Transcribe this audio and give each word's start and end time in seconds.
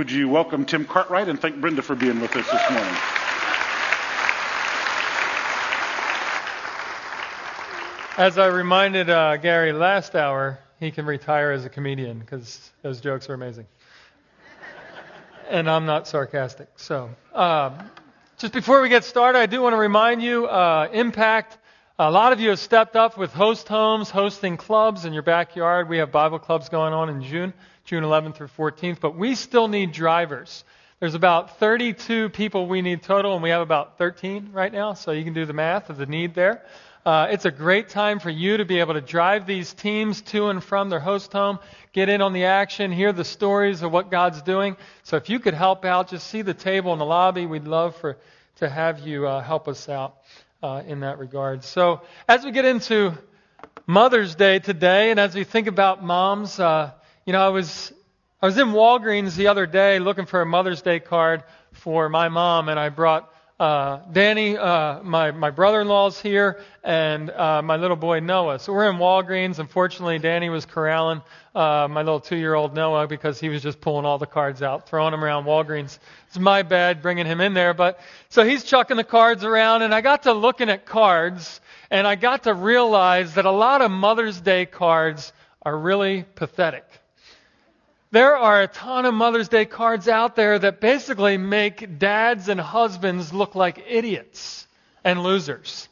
Would 0.00 0.10
you 0.10 0.30
welcome 0.30 0.64
Tim 0.64 0.86
Cartwright 0.86 1.28
and 1.28 1.38
thank 1.38 1.60
Brenda 1.60 1.82
for 1.82 1.94
being 1.94 2.20
with 2.20 2.34
us 2.34 2.50
this 2.50 2.70
morning? 2.70 2.96
As 8.16 8.38
I 8.38 8.46
reminded 8.46 9.10
uh, 9.10 9.36
Gary 9.36 9.74
last 9.74 10.16
hour, 10.16 10.58
he 10.78 10.90
can 10.90 11.04
retire 11.04 11.52
as 11.52 11.66
a 11.66 11.68
comedian 11.68 12.18
because 12.18 12.70
those 12.80 13.02
jokes 13.02 13.28
are 13.28 13.34
amazing. 13.34 13.66
and 15.50 15.68
I'm 15.68 15.84
not 15.84 16.08
sarcastic. 16.08 16.70
So, 16.76 17.10
um, 17.34 17.74
just 18.38 18.54
before 18.54 18.80
we 18.80 18.88
get 18.88 19.04
started, 19.04 19.38
I 19.38 19.44
do 19.44 19.60
want 19.60 19.74
to 19.74 19.78
remind 19.78 20.22
you 20.22 20.46
uh, 20.46 20.88
Impact. 20.94 21.58
A 22.02 22.10
lot 22.10 22.32
of 22.32 22.40
you 22.40 22.48
have 22.48 22.58
stepped 22.58 22.96
up 22.96 23.18
with 23.18 23.30
host 23.34 23.68
homes, 23.68 24.08
hosting 24.08 24.56
clubs 24.56 25.04
in 25.04 25.12
your 25.12 25.22
backyard. 25.22 25.86
We 25.86 25.98
have 25.98 26.10
Bible 26.10 26.38
clubs 26.38 26.70
going 26.70 26.94
on 26.94 27.10
in 27.10 27.22
June, 27.22 27.52
June 27.84 28.02
11th 28.02 28.36
through 28.36 28.48
14th, 28.56 29.00
but 29.00 29.16
we 29.16 29.34
still 29.34 29.68
need 29.68 29.92
drivers. 29.92 30.64
There's 30.98 31.12
about 31.12 31.58
32 31.58 32.30
people 32.30 32.66
we 32.66 32.80
need 32.80 33.02
total, 33.02 33.34
and 33.34 33.42
we 33.42 33.50
have 33.50 33.60
about 33.60 33.98
13 33.98 34.48
right 34.50 34.72
now, 34.72 34.94
so 34.94 35.10
you 35.10 35.24
can 35.24 35.34
do 35.34 35.44
the 35.44 35.52
math 35.52 35.90
of 35.90 35.98
the 35.98 36.06
need 36.06 36.34
there. 36.34 36.64
Uh, 37.04 37.26
it's 37.30 37.44
a 37.44 37.50
great 37.50 37.90
time 37.90 38.18
for 38.18 38.30
you 38.30 38.56
to 38.56 38.64
be 38.64 38.80
able 38.80 38.94
to 38.94 39.02
drive 39.02 39.46
these 39.46 39.74
teams 39.74 40.22
to 40.22 40.48
and 40.48 40.64
from 40.64 40.88
their 40.88 41.00
host 41.00 41.30
home, 41.34 41.58
get 41.92 42.08
in 42.08 42.22
on 42.22 42.32
the 42.32 42.46
action, 42.46 42.90
hear 42.90 43.12
the 43.12 43.24
stories 43.24 43.82
of 43.82 43.92
what 43.92 44.10
God's 44.10 44.40
doing. 44.40 44.74
So 45.02 45.18
if 45.18 45.28
you 45.28 45.38
could 45.38 45.52
help 45.52 45.84
out, 45.84 46.08
just 46.08 46.28
see 46.28 46.40
the 46.40 46.54
table 46.54 46.94
in 46.94 46.98
the 46.98 47.04
lobby. 47.04 47.44
We'd 47.44 47.68
love 47.68 47.94
for 47.96 48.16
to 48.56 48.70
have 48.70 49.00
you 49.00 49.26
uh, 49.26 49.42
help 49.42 49.68
us 49.68 49.86
out 49.86 50.16
uh, 50.62 50.82
in 50.86 51.00
that 51.00 51.18
regard. 51.18 51.64
So 51.64 52.02
as 52.28 52.44
we 52.44 52.50
get 52.50 52.64
into 52.64 53.16
Mother's 53.86 54.34
Day 54.34 54.58
today, 54.58 55.10
and 55.10 55.18
as 55.18 55.34
we 55.34 55.44
think 55.44 55.66
about 55.66 56.04
moms, 56.04 56.58
uh, 56.60 56.92
you 57.24 57.32
know, 57.32 57.40
I 57.40 57.48
was 57.48 57.92
I 58.42 58.46
was 58.46 58.56
in 58.56 58.68
Walgreens 58.68 59.36
the 59.36 59.48
other 59.48 59.66
day 59.66 59.98
looking 59.98 60.26
for 60.26 60.40
a 60.40 60.46
Mother's 60.46 60.82
Day 60.82 61.00
card 61.00 61.44
for 61.72 62.08
my 62.08 62.28
mom, 62.28 62.68
and 62.68 62.78
I 62.78 62.88
brought 62.88 63.32
uh, 63.60 64.00
Danny, 64.10 64.56
uh, 64.56 65.02
my 65.02 65.32
my 65.32 65.50
brother-in-law's 65.50 66.18
here, 66.18 66.60
and 66.82 67.28
uh, 67.28 67.60
my 67.60 67.76
little 67.76 67.96
boy 67.96 68.20
Noah. 68.20 68.58
So 68.58 68.72
we're 68.72 68.88
in 68.88 68.96
Walgreens. 68.96 69.58
Unfortunately, 69.58 70.18
Danny 70.18 70.48
was 70.48 70.64
corralling 70.64 71.20
uh, 71.54 71.86
my 71.90 72.00
little 72.00 72.20
two-year-old 72.20 72.74
Noah 72.74 73.06
because 73.06 73.38
he 73.38 73.50
was 73.50 73.62
just 73.62 73.78
pulling 73.82 74.06
all 74.06 74.16
the 74.16 74.24
cards 74.24 74.62
out, 74.62 74.88
throwing 74.88 75.10
them 75.10 75.22
around 75.22 75.44
Walgreens. 75.44 75.98
It's 76.28 76.38
my 76.38 76.62
bad 76.62 77.02
bringing 77.02 77.26
him 77.26 77.42
in 77.42 77.52
there, 77.52 77.74
but 77.74 78.00
so 78.30 78.44
he's 78.44 78.64
chucking 78.64 78.96
the 78.96 79.04
cards 79.04 79.44
around, 79.44 79.82
and 79.82 79.94
I 79.94 80.00
got 80.00 80.22
to 80.22 80.32
looking 80.32 80.70
at 80.70 80.86
cards, 80.86 81.60
and 81.90 82.06
I 82.06 82.14
got 82.14 82.44
to 82.44 82.54
realize 82.54 83.34
that 83.34 83.44
a 83.44 83.50
lot 83.50 83.82
of 83.82 83.90
Mother's 83.90 84.40
Day 84.40 84.64
cards 84.64 85.34
are 85.60 85.76
really 85.76 86.24
pathetic. 86.34 86.86
There 88.12 88.36
are 88.36 88.62
a 88.62 88.66
ton 88.66 89.06
of 89.06 89.14
Mother's 89.14 89.48
Day 89.48 89.66
cards 89.66 90.08
out 90.08 90.34
there 90.34 90.58
that 90.58 90.80
basically 90.80 91.36
make 91.36 92.00
dads 92.00 92.48
and 92.48 92.60
husbands 92.60 93.32
look 93.32 93.54
like 93.54 93.84
idiots 93.88 94.66
and 95.04 95.22
losers. 95.22 95.88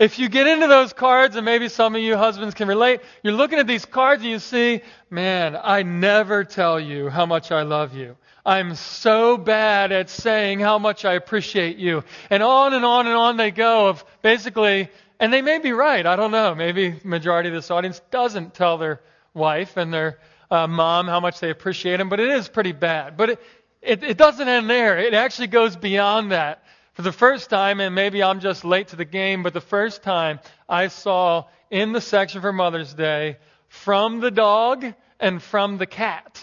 If 0.00 0.18
you 0.18 0.28
get 0.28 0.48
into 0.48 0.66
those 0.66 0.92
cards, 0.92 1.36
and 1.36 1.44
maybe 1.44 1.68
some 1.68 1.94
of 1.94 2.02
you 2.02 2.16
husbands 2.16 2.54
can 2.56 2.66
relate, 2.66 3.00
you're 3.22 3.32
looking 3.32 3.60
at 3.60 3.68
these 3.68 3.84
cards 3.84 4.22
and 4.22 4.30
you 4.32 4.40
see, 4.40 4.82
man, 5.08 5.56
I 5.62 5.84
never 5.84 6.42
tell 6.42 6.80
you 6.80 7.08
how 7.10 7.26
much 7.26 7.52
I 7.52 7.62
love 7.62 7.94
you. 7.94 8.16
I'm 8.44 8.74
so 8.74 9.36
bad 9.36 9.92
at 9.92 10.10
saying 10.10 10.58
how 10.58 10.80
much 10.80 11.04
I 11.04 11.14
appreciate 11.14 11.76
you. 11.76 12.02
And 12.28 12.42
on 12.42 12.74
and 12.74 12.84
on 12.84 13.06
and 13.06 13.16
on 13.16 13.36
they 13.36 13.52
go 13.52 13.86
of 13.88 14.04
basically, 14.20 14.90
and 15.20 15.32
they 15.32 15.42
may 15.42 15.60
be 15.60 15.70
right, 15.70 16.04
I 16.04 16.16
don't 16.16 16.32
know, 16.32 16.56
maybe 16.56 16.98
majority 17.04 17.50
of 17.50 17.54
this 17.54 17.70
audience 17.70 18.00
doesn't 18.10 18.52
tell 18.52 18.78
their 18.78 19.00
wife 19.32 19.76
and 19.76 19.94
their 19.94 20.18
uh, 20.50 20.66
mom 20.66 21.06
how 21.06 21.20
much 21.20 21.40
they 21.40 21.50
appreciate 21.50 22.00
him, 22.00 22.08
but 22.08 22.20
it 22.20 22.28
is 22.28 22.48
pretty 22.48 22.72
bad. 22.72 23.16
But 23.16 23.30
it, 23.30 23.42
it, 23.82 24.02
it 24.02 24.16
doesn't 24.16 24.48
end 24.48 24.68
there. 24.68 24.98
It 24.98 25.14
actually 25.14 25.48
goes 25.48 25.76
beyond 25.76 26.32
that. 26.32 26.62
For 26.94 27.02
the 27.02 27.12
first 27.12 27.50
time, 27.50 27.80
and 27.80 27.94
maybe 27.94 28.22
I'm 28.22 28.40
just 28.40 28.64
late 28.64 28.88
to 28.88 28.96
the 28.96 29.04
game, 29.04 29.42
but 29.42 29.52
the 29.52 29.60
first 29.60 30.02
time 30.02 30.40
I 30.66 30.88
saw 30.88 31.44
in 31.70 31.92
the 31.92 32.00
section 32.00 32.40
for 32.40 32.54
Mother's 32.54 32.94
Day 32.94 33.36
from 33.68 34.20
the 34.20 34.30
dog 34.30 34.84
and 35.20 35.42
from 35.42 35.76
the 35.76 35.86
cat. 35.86 36.42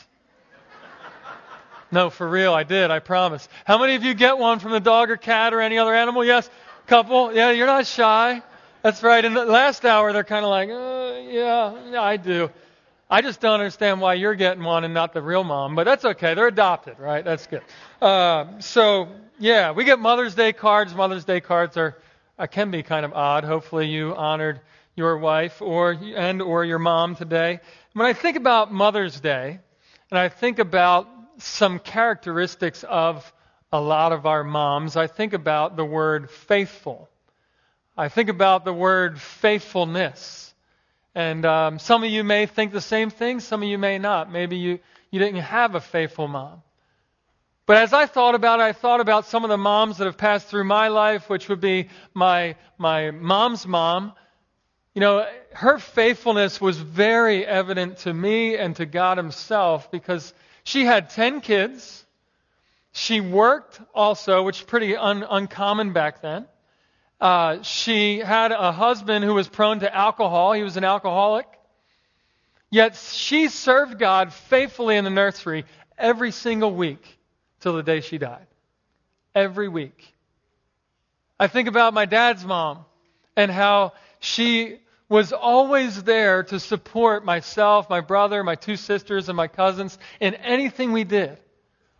No, 1.91 2.09
for 2.09 2.27
real, 2.27 2.53
I 2.53 2.63
did, 2.63 2.91
I 2.91 2.99
promise. 2.99 3.47
How 3.65 3.77
many 3.77 3.95
of 3.95 4.03
you 4.03 4.13
get 4.13 4.37
one 4.37 4.59
from 4.59 4.71
the 4.71 4.79
dog 4.79 5.11
or 5.11 5.17
cat 5.17 5.53
or 5.53 5.61
any 5.61 5.77
other 5.77 5.93
animal? 5.93 6.25
Yes? 6.25 6.49
Couple? 6.87 7.33
Yeah, 7.33 7.51
you're 7.51 7.67
not 7.67 7.85
shy. 7.85 8.41
That's 8.81 9.01
right. 9.01 9.23
In 9.23 9.33
the 9.33 9.45
last 9.45 9.85
hour, 9.85 10.11
they're 10.11 10.23
kind 10.23 10.43
of 10.43 10.49
like, 10.49 10.69
uh, 10.69 11.31
yeah, 11.31 11.91
yeah, 11.91 12.01
I 12.01 12.17
do. 12.17 12.49
I 13.13 13.21
just 13.21 13.39
don't 13.41 13.59
understand 13.59 14.01
why 14.01 14.15
you're 14.15 14.33
getting 14.33 14.63
one 14.63 14.83
and 14.83 14.91
not 14.91 15.13
the 15.13 15.21
real 15.21 15.43
mom, 15.43 15.75
but 15.75 15.83
that's 15.83 16.03
okay. 16.03 16.33
They're 16.33 16.47
adopted, 16.47 16.97
right? 16.97 17.23
That's 17.23 17.45
good. 17.45 17.61
Uh, 18.01 18.59
so 18.59 19.07
yeah, 19.37 19.69
we 19.69 19.83
get 19.83 19.99
Mother's 19.99 20.33
Day 20.33 20.51
cards. 20.51 20.95
Mother's 20.95 21.23
Day 21.23 21.39
cards 21.39 21.77
are 21.77 21.95
uh, 22.39 22.47
can 22.47 22.71
be 22.71 22.81
kind 22.81 23.05
of 23.05 23.13
odd. 23.13 23.43
Hopefully, 23.43 23.87
you 23.87 24.15
honored 24.15 24.61
your 24.95 25.19
wife 25.19 25.61
or 25.61 25.91
and 25.91 26.41
or 26.41 26.65
your 26.65 26.79
mom 26.79 27.15
today. 27.15 27.59
When 27.93 28.07
I 28.07 28.13
think 28.13 28.35
about 28.35 28.73
Mother's 28.73 29.19
Day, 29.19 29.59
and 30.09 30.17
I 30.17 30.29
think 30.29 30.57
about 30.57 31.07
some 31.37 31.77
characteristics 31.77 32.83
of 32.83 33.31
a 33.71 33.79
lot 33.79 34.11
of 34.11 34.25
our 34.25 34.43
moms, 34.43 34.95
I 34.95 35.05
think 35.05 35.33
about 35.33 35.75
the 35.75 35.85
word 35.85 36.31
faithful. 36.31 37.07
I 37.95 38.09
think 38.09 38.29
about 38.29 38.65
the 38.65 38.73
word 38.73 39.21
faithfulness. 39.21 40.52
And 41.15 41.45
um, 41.45 41.79
some 41.79 42.03
of 42.03 42.09
you 42.09 42.23
may 42.23 42.45
think 42.45 42.71
the 42.71 42.81
same 42.81 43.09
thing, 43.09 43.39
some 43.39 43.61
of 43.61 43.69
you 43.69 43.77
may 43.77 43.99
not. 43.99 44.31
Maybe 44.31 44.57
you, 44.57 44.79
you 45.11 45.19
didn't 45.19 45.41
have 45.41 45.75
a 45.75 45.81
faithful 45.81 46.27
mom. 46.27 46.63
But 47.65 47.77
as 47.77 47.93
I 47.93 48.07
thought 48.07 48.35
about 48.35 48.59
it, 48.59 48.63
I 48.63 48.73
thought 48.73 48.99
about 48.99 49.25
some 49.25 49.43
of 49.43 49.49
the 49.49 49.57
moms 49.57 49.97
that 49.97 50.05
have 50.05 50.17
passed 50.17 50.47
through 50.47 50.65
my 50.65 50.89
life, 50.89 51.29
which 51.29 51.47
would 51.47 51.61
be 51.61 51.89
my, 52.13 52.55
my 52.77 53.11
mom's 53.11 53.65
mom. 53.65 54.13
You 54.93 54.99
know, 55.01 55.27
her 55.53 55.79
faithfulness 55.79 56.59
was 56.59 56.77
very 56.77 57.45
evident 57.45 57.99
to 57.99 58.13
me 58.13 58.57
and 58.57 58.75
to 58.75 58.85
God 58.85 59.17
Himself 59.17 59.91
because 59.91 60.33
she 60.63 60.83
had 60.83 61.09
10 61.11 61.41
kids. 61.41 62.05
She 62.91 63.21
worked 63.21 63.79
also, 63.93 64.43
which 64.43 64.59
is 64.59 64.65
pretty 64.65 64.97
un- 64.97 65.25
uncommon 65.27 65.93
back 65.93 66.21
then. 66.21 66.47
Uh, 67.23 67.63
she 67.63 68.19
had 68.19 68.51
a 68.51 68.73
husband 68.73 69.23
who 69.23 69.33
was 69.33 69.47
prone 69.47 69.79
to 69.79 69.95
alcohol. 69.95 70.51
He 70.51 70.61
was 70.61 70.75
an 70.75 70.83
alcoholic. 70.83 71.47
Yet 72.69 72.97
she 72.97 73.47
served 73.47 73.97
God 73.97 74.33
faithfully 74.33 74.97
in 74.97 75.05
the 75.05 75.09
nursery 75.09 75.63
every 75.97 76.31
single 76.31 76.75
week 76.75 77.01
till 77.61 77.77
the 77.77 77.81
day 77.81 78.01
she 78.01 78.17
died. 78.17 78.45
Every 79.33 79.69
week. 79.69 80.13
I 81.39 81.47
think 81.47 81.69
about 81.69 81.93
my 81.93 82.03
dad's 82.03 82.43
mom 82.43 82.79
and 83.37 83.49
how 83.49 83.93
she 84.19 84.79
was 85.07 85.31
always 85.31 86.03
there 86.03 86.43
to 86.43 86.59
support 86.59 87.23
myself, 87.23 87.89
my 87.89 88.01
brother, 88.01 88.43
my 88.43 88.55
two 88.55 88.75
sisters, 88.75 89.29
and 89.29 89.37
my 89.37 89.47
cousins 89.47 89.97
in 90.19 90.33
anything 90.33 90.91
we 90.91 91.05
did. 91.05 91.37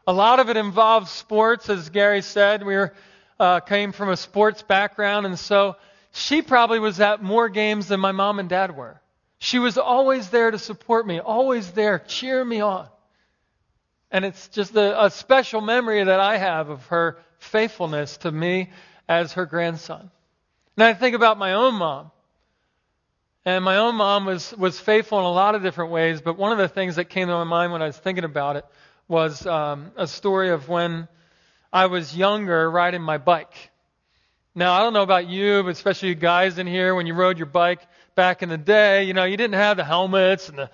A 0.05 0.11
lot 0.11 0.41
of 0.41 0.49
it 0.49 0.57
involved 0.57 1.07
sports, 1.07 1.69
as 1.69 1.87
Gary 1.91 2.21
said. 2.21 2.65
We 2.65 2.75
were 2.75 2.93
uh, 3.39 3.59
came 3.59 3.91
from 3.91 4.09
a 4.09 4.17
sports 4.17 4.61
background, 4.61 5.25
and 5.25 5.37
so 5.37 5.75
she 6.11 6.41
probably 6.41 6.79
was 6.79 6.99
at 6.99 7.23
more 7.23 7.49
games 7.49 7.87
than 7.87 7.99
my 7.99 8.11
mom 8.11 8.39
and 8.39 8.49
dad 8.49 8.75
were. 8.75 9.01
She 9.39 9.59
was 9.59 9.77
always 9.77 10.29
there 10.29 10.51
to 10.51 10.59
support 10.59 11.05
me, 11.05 11.19
always 11.19 11.71
there, 11.71 11.99
cheer 11.99 12.43
me 12.45 12.61
on. 12.61 12.87
And 14.11 14.23
it's 14.23 14.47
just 14.49 14.75
a, 14.75 15.05
a 15.05 15.09
special 15.09 15.59
memory 15.59 16.03
that 16.03 16.19
I 16.19 16.37
have 16.37 16.69
of 16.69 16.85
her 16.87 17.17
faithfulness 17.39 18.17
to 18.17 18.31
me 18.31 18.69
as 19.09 19.33
her 19.33 19.45
grandson. 19.45 20.11
And 20.77 20.83
I 20.83 20.93
think 20.93 21.15
about 21.15 21.37
my 21.37 21.53
own 21.53 21.75
mom. 21.75 22.11
And 23.43 23.65
my 23.65 23.77
own 23.77 23.95
mom 23.95 24.25
was, 24.25 24.53
was 24.55 24.79
faithful 24.79 25.19
in 25.19 25.25
a 25.25 25.31
lot 25.31 25.55
of 25.55 25.61
different 25.61 25.91
ways, 25.91 26.21
but 26.21 26.37
one 26.37 26.51
of 26.51 26.57
the 26.57 26.69
things 26.69 26.95
that 26.95 27.05
came 27.05 27.27
to 27.27 27.33
my 27.33 27.43
mind 27.43 27.73
when 27.73 27.81
I 27.81 27.87
was 27.87 27.97
thinking 27.97 28.23
about 28.23 28.55
it 28.55 28.65
was 29.07 29.45
um, 29.45 29.91
a 29.97 30.07
story 30.07 30.51
of 30.51 30.69
when 30.69 31.09
I 31.73 31.87
was 31.87 32.15
younger 32.15 32.69
riding 32.69 33.01
my 33.01 33.17
bike. 33.17 33.71
Now, 34.53 34.73
I 34.73 34.83
don't 34.83 34.93
know 34.93 35.01
about 35.01 35.27
you, 35.27 35.63
but 35.63 35.69
especially 35.69 36.09
you 36.09 36.15
guys 36.15 36.59
in 36.59 36.67
here, 36.67 36.93
when 36.93 37.07
you 37.07 37.15
rode 37.15 37.39
your 37.39 37.47
bike 37.47 37.81
back 38.13 38.43
in 38.43 38.49
the 38.49 38.59
day, 38.59 39.05
you 39.05 39.15
know, 39.15 39.23
you 39.23 39.37
didn't 39.37 39.55
have 39.55 39.77
the 39.77 39.83
helmets 39.83 40.49
and 40.49 40.57
the, 40.59 40.69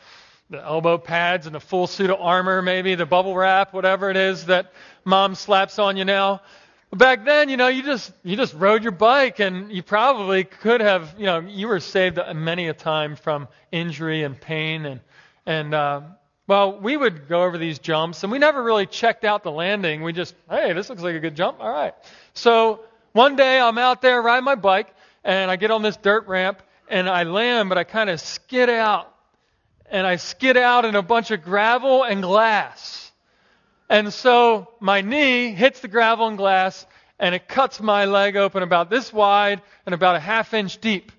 the 0.50 0.62
elbow 0.62 0.98
pads 0.98 1.46
and 1.46 1.56
the 1.56 1.62
full 1.62 1.88
suit 1.88 2.10
of 2.10 2.20
armor, 2.20 2.62
maybe 2.62 2.96
the 2.96 3.06
bubble 3.06 3.34
wrap, 3.34 3.74
whatever 3.74 4.10
it 4.10 4.18
is 4.18 4.48
that 4.48 4.74
mom 5.06 5.36
slaps 5.36 5.80
on 5.80 5.96
you 5.96 6.04
now. 6.04 6.42
But 6.90 7.00
back 7.00 7.24
then, 7.24 7.48
you 7.48 7.56
know, 7.56 7.70
you 7.70 7.82
just 7.82 8.12
you 8.24 8.36
just 8.36 8.54
rode 8.54 8.84
your 8.84 8.92
bike, 8.92 9.40
and 9.40 9.72
you 9.72 9.84
probably 9.84 10.44
could 10.44 10.82
have, 10.82 11.16
you 11.18 11.28
know, 11.28 11.40
you 11.40 11.70
were 11.70 11.80
saved 11.80 12.20
many 12.36 12.68
a 12.68 12.74
time 12.74 13.16
from 13.16 13.48
injury 13.72 14.24
and 14.24 14.40
pain, 14.40 14.86
and 14.86 15.00
and 15.46 15.74
uh, 15.74 16.02
well, 16.50 16.80
we 16.80 16.98
would 16.98 17.28
go 17.28 17.44
over 17.44 17.60
these 17.60 17.78
jumps, 17.78 18.24
and 18.24 18.32
we 18.32 18.40
never 18.40 18.64
really 18.64 18.88
checked 18.88 19.24
out 19.24 19.44
the 19.44 19.52
landing. 19.52 20.02
We 20.02 20.14
just, 20.14 20.34
hey, 20.50 20.74
this 20.74 20.90
looks 20.90 21.04
like 21.04 21.14
a 21.14 21.20
good 21.20 21.36
jump. 21.36 21.60
All 21.60 21.72
right. 21.72 21.94
So 22.34 22.80
one 23.12 23.36
day 23.36 23.60
I'm 23.60 23.78
out 23.78 24.02
there 24.02 24.20
riding 24.20 24.46
my 24.46 24.56
bike, 24.56 24.88
and 25.24 25.52
I 25.52 25.58
get 25.58 25.70
on 25.70 25.84
this 25.84 25.96
dirt 25.96 26.28
ramp, 26.28 26.64
and 26.90 27.08
I 27.08 27.22
land, 27.22 27.70
but 27.70 27.78
I 27.78 27.84
kind 27.84 28.10
of 28.10 28.20
skid 28.20 28.68
out. 28.68 29.14
And 29.92 30.08
I 30.08 30.16
skid 30.16 30.58
out 30.58 30.86
in 30.86 30.96
a 30.96 31.04
bunch 31.04 31.30
of 31.30 31.44
gravel 31.44 32.04
and 32.04 32.24
glass. 32.24 33.12
And 33.88 34.12
so 34.12 34.70
my 34.80 35.02
knee 35.02 35.52
hits 35.52 35.82
the 35.82 35.88
gravel 35.88 36.28
and 36.28 36.38
glass 36.38 36.88
and 37.20 37.36
it 37.36 37.48
cuts 37.48 37.82
my 37.82 38.06
leg 38.06 38.38
open 38.38 38.64
about 38.64 38.90
this 38.90 39.12
wide 39.12 39.62
and 39.86 39.94
about 39.94 40.16
a 40.16 40.20
half 40.20 40.54
inch 40.54 40.80
deep. 40.80 41.12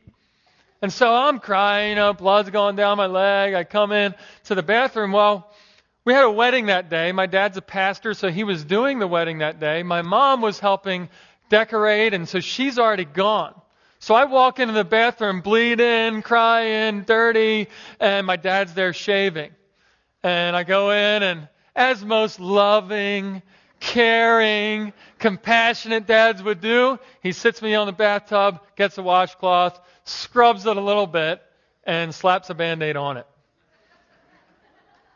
And 0.83 0.93
so 0.93 1.13
I'm 1.13 1.41
crying, 1.41 1.91
you 1.91 1.95
know, 1.97 2.15
blood's 2.15 2.51
going 2.51 2.77
down 2.77 2.97
my 2.97 3.07
leg. 3.07 3.55
I 3.55 3.65
come 3.65 3.93
in 3.93 4.15
to 4.45 4.55
the 4.55 4.63
bathroom. 4.63 5.13
Well, 5.13 5.51
we 6.05 6.15
had 6.15 6.25
a 6.25 6.31
wedding 6.31 6.67
that 6.67 6.89
day. 6.89 7.13
My 7.13 7.27
dad's 7.27 7.59
a 7.59 7.63
pastor, 7.63 8.15
so 8.15 8.31
he 8.31 8.45
was 8.45 8.65
doing 8.65 8.99
the 8.99 9.07
wedding 9.07 9.39
that 9.39 9.61
day. 9.61 9.83
My 9.83 10.01
mom 10.01 10.41
was 10.41 10.59
helping 10.59 11.11
decorate, 11.51 12.15
and 12.15 12.27
so 12.27 12.41
she's 12.41 12.79
already 12.79 13.05
gone. 13.05 13.55
So 13.99 14.15
I 14.15 14.25
walk 14.25 14.59
into 14.59 14.73
the 14.73 14.85
bathroom, 14.85 15.43
bleeding, 15.43 16.23
crying, 16.23 17.03
dirty, 17.03 17.69
and 17.99 18.27
my 18.27 18.37
dad's 18.37 18.73
there 18.73 18.95
shaving. 18.95 19.51
And 20.23 20.57
I 20.57 20.63
go 20.63 20.91
in, 20.91 21.23
and 21.23 21.49
as 21.77 22.03
most 22.03 22.41
loving, 22.41 23.43
caring, 23.79 24.95
compassionate 25.19 26.07
dads 26.07 26.43
would 26.43 26.63
do, 26.63 26.99
he 27.23 27.33
sits 27.33 27.61
me 27.61 27.75
on 27.75 27.87
the 27.87 27.93
bathtub, 27.93 28.61
gets 28.77 28.97
a 28.97 29.03
washcloth, 29.03 29.79
scrubs 30.11 30.67
it 30.67 30.77
a 30.77 30.81
little 30.81 31.07
bit, 31.07 31.43
and 31.85 32.15
slaps 32.15 32.51
a 32.51 32.55
band 32.55 32.83
aid 32.83 32.97
on 32.97 33.17
it. 33.17 33.27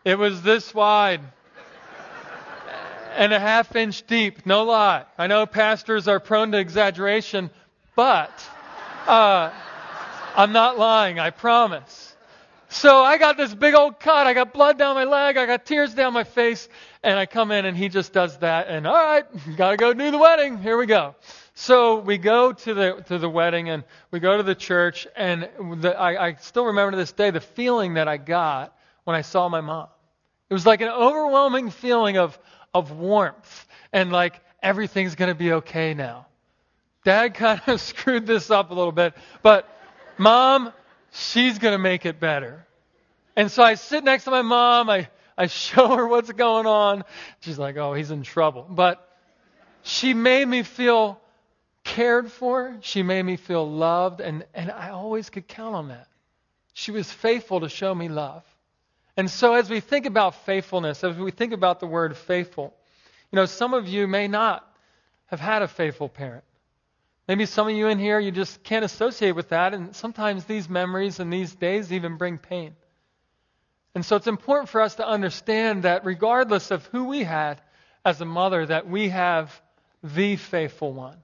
It 0.04 0.18
was 0.18 0.42
this 0.42 0.74
wide 0.74 1.20
and 3.16 3.32
a 3.32 3.38
half 3.40 3.74
inch 3.76 4.06
deep, 4.06 4.44
no 4.44 4.64
lie. 4.64 5.04
I 5.16 5.26
know 5.26 5.46
pastors 5.46 6.08
are 6.08 6.20
prone 6.20 6.52
to 6.52 6.58
exaggeration, 6.58 7.50
but 7.94 8.30
uh, 9.06 9.50
I'm 10.34 10.52
not 10.52 10.78
lying, 10.78 11.18
I 11.18 11.30
promise. 11.30 12.14
So 12.68 13.04
I 13.04 13.18
got 13.18 13.36
this 13.36 13.54
big 13.54 13.74
old 13.74 14.00
cut. 14.00 14.26
I 14.26 14.34
got 14.34 14.52
blood 14.52 14.78
down 14.78 14.96
my 14.96 15.04
leg. 15.04 15.36
I 15.36 15.46
got 15.46 15.64
tears 15.64 15.94
down 15.94 16.12
my 16.12 16.24
face. 16.24 16.68
And 17.04 17.16
I 17.16 17.24
come 17.24 17.52
in 17.52 17.66
and 17.66 17.76
he 17.76 17.88
just 17.88 18.12
does 18.12 18.36
that. 18.38 18.66
And 18.66 18.84
all 18.84 18.94
right, 18.94 19.24
got 19.56 19.70
to 19.70 19.76
go 19.76 19.94
do 19.94 20.10
the 20.10 20.18
wedding. 20.18 20.58
Here 20.58 20.76
we 20.76 20.86
go. 20.86 21.14
So 21.54 22.00
we 22.00 22.18
go 22.18 22.52
to 22.52 22.74
the 22.74 23.04
to 23.06 23.18
the 23.18 23.28
wedding 23.28 23.70
and 23.70 23.84
we 24.10 24.18
go 24.18 24.36
to 24.36 24.42
the 24.42 24.56
church. 24.56 25.06
And 25.16 25.48
the, 25.80 25.96
I, 25.96 26.28
I 26.28 26.34
still 26.34 26.66
remember 26.66 26.92
to 26.92 26.96
this 26.96 27.12
day 27.12 27.30
the 27.30 27.40
feeling 27.40 27.94
that 27.94 28.08
I 28.08 28.16
got 28.16 28.76
when 29.04 29.16
I 29.16 29.22
saw 29.22 29.48
my 29.48 29.60
mom. 29.60 29.88
It 30.50 30.54
was 30.54 30.66
like 30.66 30.80
an 30.80 30.88
overwhelming 30.88 31.70
feeling 31.70 32.18
of 32.18 32.38
of 32.74 32.90
warmth 32.90 33.66
and 33.92 34.10
like 34.10 34.40
everything's 34.62 35.14
going 35.14 35.28
to 35.28 35.34
be 35.34 35.52
okay 35.52 35.94
now. 35.94 36.26
Dad 37.04 37.34
kind 37.34 37.60
of 37.68 37.80
screwed 37.80 38.26
this 38.26 38.50
up 38.50 38.70
a 38.70 38.74
little 38.74 38.92
bit, 38.92 39.14
but 39.42 39.68
mom, 40.18 40.72
she's 41.12 41.58
going 41.58 41.72
to 41.72 41.78
make 41.78 42.04
it 42.04 42.18
better. 42.18 42.66
And 43.36 43.50
so 43.50 43.62
I 43.62 43.74
sit 43.74 44.04
next 44.04 44.24
to 44.24 44.30
my 44.30 44.42
mom. 44.42 44.90
I, 44.90 45.08
I 45.36 45.46
show 45.46 45.96
her 45.96 46.06
what's 46.06 46.32
going 46.32 46.66
on. 46.66 47.04
She's 47.40 47.58
like, 47.58 47.76
oh, 47.76 47.94
he's 47.94 48.10
in 48.10 48.22
trouble. 48.22 48.66
But 48.68 49.06
she 49.82 50.14
made 50.14 50.46
me 50.46 50.62
feel 50.62 51.20
cared 51.84 52.32
for. 52.32 52.76
She 52.80 53.02
made 53.02 53.22
me 53.22 53.36
feel 53.36 53.70
loved. 53.70 54.20
And, 54.20 54.44
and 54.54 54.70
I 54.70 54.90
always 54.90 55.30
could 55.30 55.46
count 55.46 55.74
on 55.74 55.88
that. 55.88 56.08
She 56.72 56.90
was 56.90 57.10
faithful 57.10 57.60
to 57.60 57.68
show 57.68 57.94
me 57.94 58.08
love. 58.08 58.42
And 59.16 59.30
so 59.30 59.54
as 59.54 59.70
we 59.70 59.80
think 59.80 60.06
about 60.06 60.44
faithfulness, 60.44 61.04
as 61.04 61.16
we 61.16 61.30
think 61.30 61.52
about 61.52 61.78
the 61.78 61.86
word 61.86 62.16
faithful, 62.16 62.74
you 63.30 63.36
know, 63.36 63.46
some 63.46 63.74
of 63.74 63.86
you 63.86 64.08
may 64.08 64.26
not 64.26 64.68
have 65.26 65.40
had 65.40 65.62
a 65.62 65.68
faithful 65.68 66.08
parent. 66.08 66.44
Maybe 67.28 67.46
some 67.46 67.68
of 67.68 67.74
you 67.74 67.88
in 67.88 67.98
here, 67.98 68.18
you 68.18 68.30
just 68.30 68.62
can't 68.64 68.84
associate 68.84 69.32
with 69.32 69.48
that, 69.48 69.72
and 69.72 69.96
sometimes 69.96 70.44
these 70.44 70.68
memories 70.68 71.20
and 71.20 71.32
these 71.32 71.54
days 71.54 71.92
even 71.92 72.16
bring 72.16 72.36
pain. 72.36 72.74
And 73.94 74.04
so 74.04 74.16
it's 74.16 74.26
important 74.26 74.68
for 74.68 74.80
us 74.80 74.96
to 74.96 75.06
understand 75.06 75.84
that 75.84 76.04
regardless 76.04 76.70
of 76.70 76.84
who 76.86 77.04
we 77.04 77.22
had 77.22 77.60
as 78.04 78.20
a 78.20 78.24
mother, 78.24 78.66
that 78.66 78.88
we 78.88 79.08
have 79.08 79.58
the 80.02 80.36
faithful 80.36 80.92
one. 80.92 81.16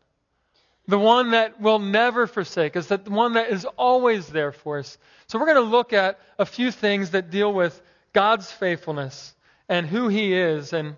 The 0.90 0.98
one 0.98 1.31
that 1.31 1.60
will 1.60 1.78
never 1.78 2.26
forsake 2.26 2.76
us, 2.76 2.88
the 2.88 2.98
one 3.06 3.34
that 3.34 3.50
is 3.50 3.64
always 3.76 4.26
there 4.26 4.50
for 4.50 4.81
us. 4.81 4.98
So 5.28 5.38
we're 5.38 5.46
going 5.46 5.64
to 5.64 5.70
look 5.70 5.92
at 5.92 6.19
a 6.37 6.44
few 6.44 6.72
things 6.72 7.10
that 7.10 7.31
deal 7.31 7.52
with 7.52 7.81
God's 8.12 8.50
faithfulness 8.50 9.37
and 9.69 9.87
who 9.87 10.08
he 10.08 10.34
is 10.34 10.72
and 10.72 10.96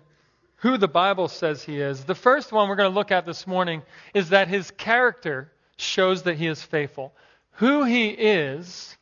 who 0.55 0.77
the 0.77 0.87
Bible 0.87 1.27
says 1.27 1.61
he 1.61 1.79
is. 1.79 2.05
The 2.05 2.15
first 2.15 2.51
one 2.51 2.69
we're 2.69 2.75
going 2.75 2.89
to 2.89 2.95
look 2.95 3.11
at 3.11 3.27
this 3.27 3.45
morning 3.45 3.83
is 4.15 4.29
that 4.29 4.47
his 4.47 4.71
character 4.71 5.51
shows 5.77 6.23
that 6.23 6.37
he 6.37 6.47
is 6.47 6.63
faithful. 6.63 7.13
Who 7.57 7.83
he 7.83 8.07
is 8.07 8.97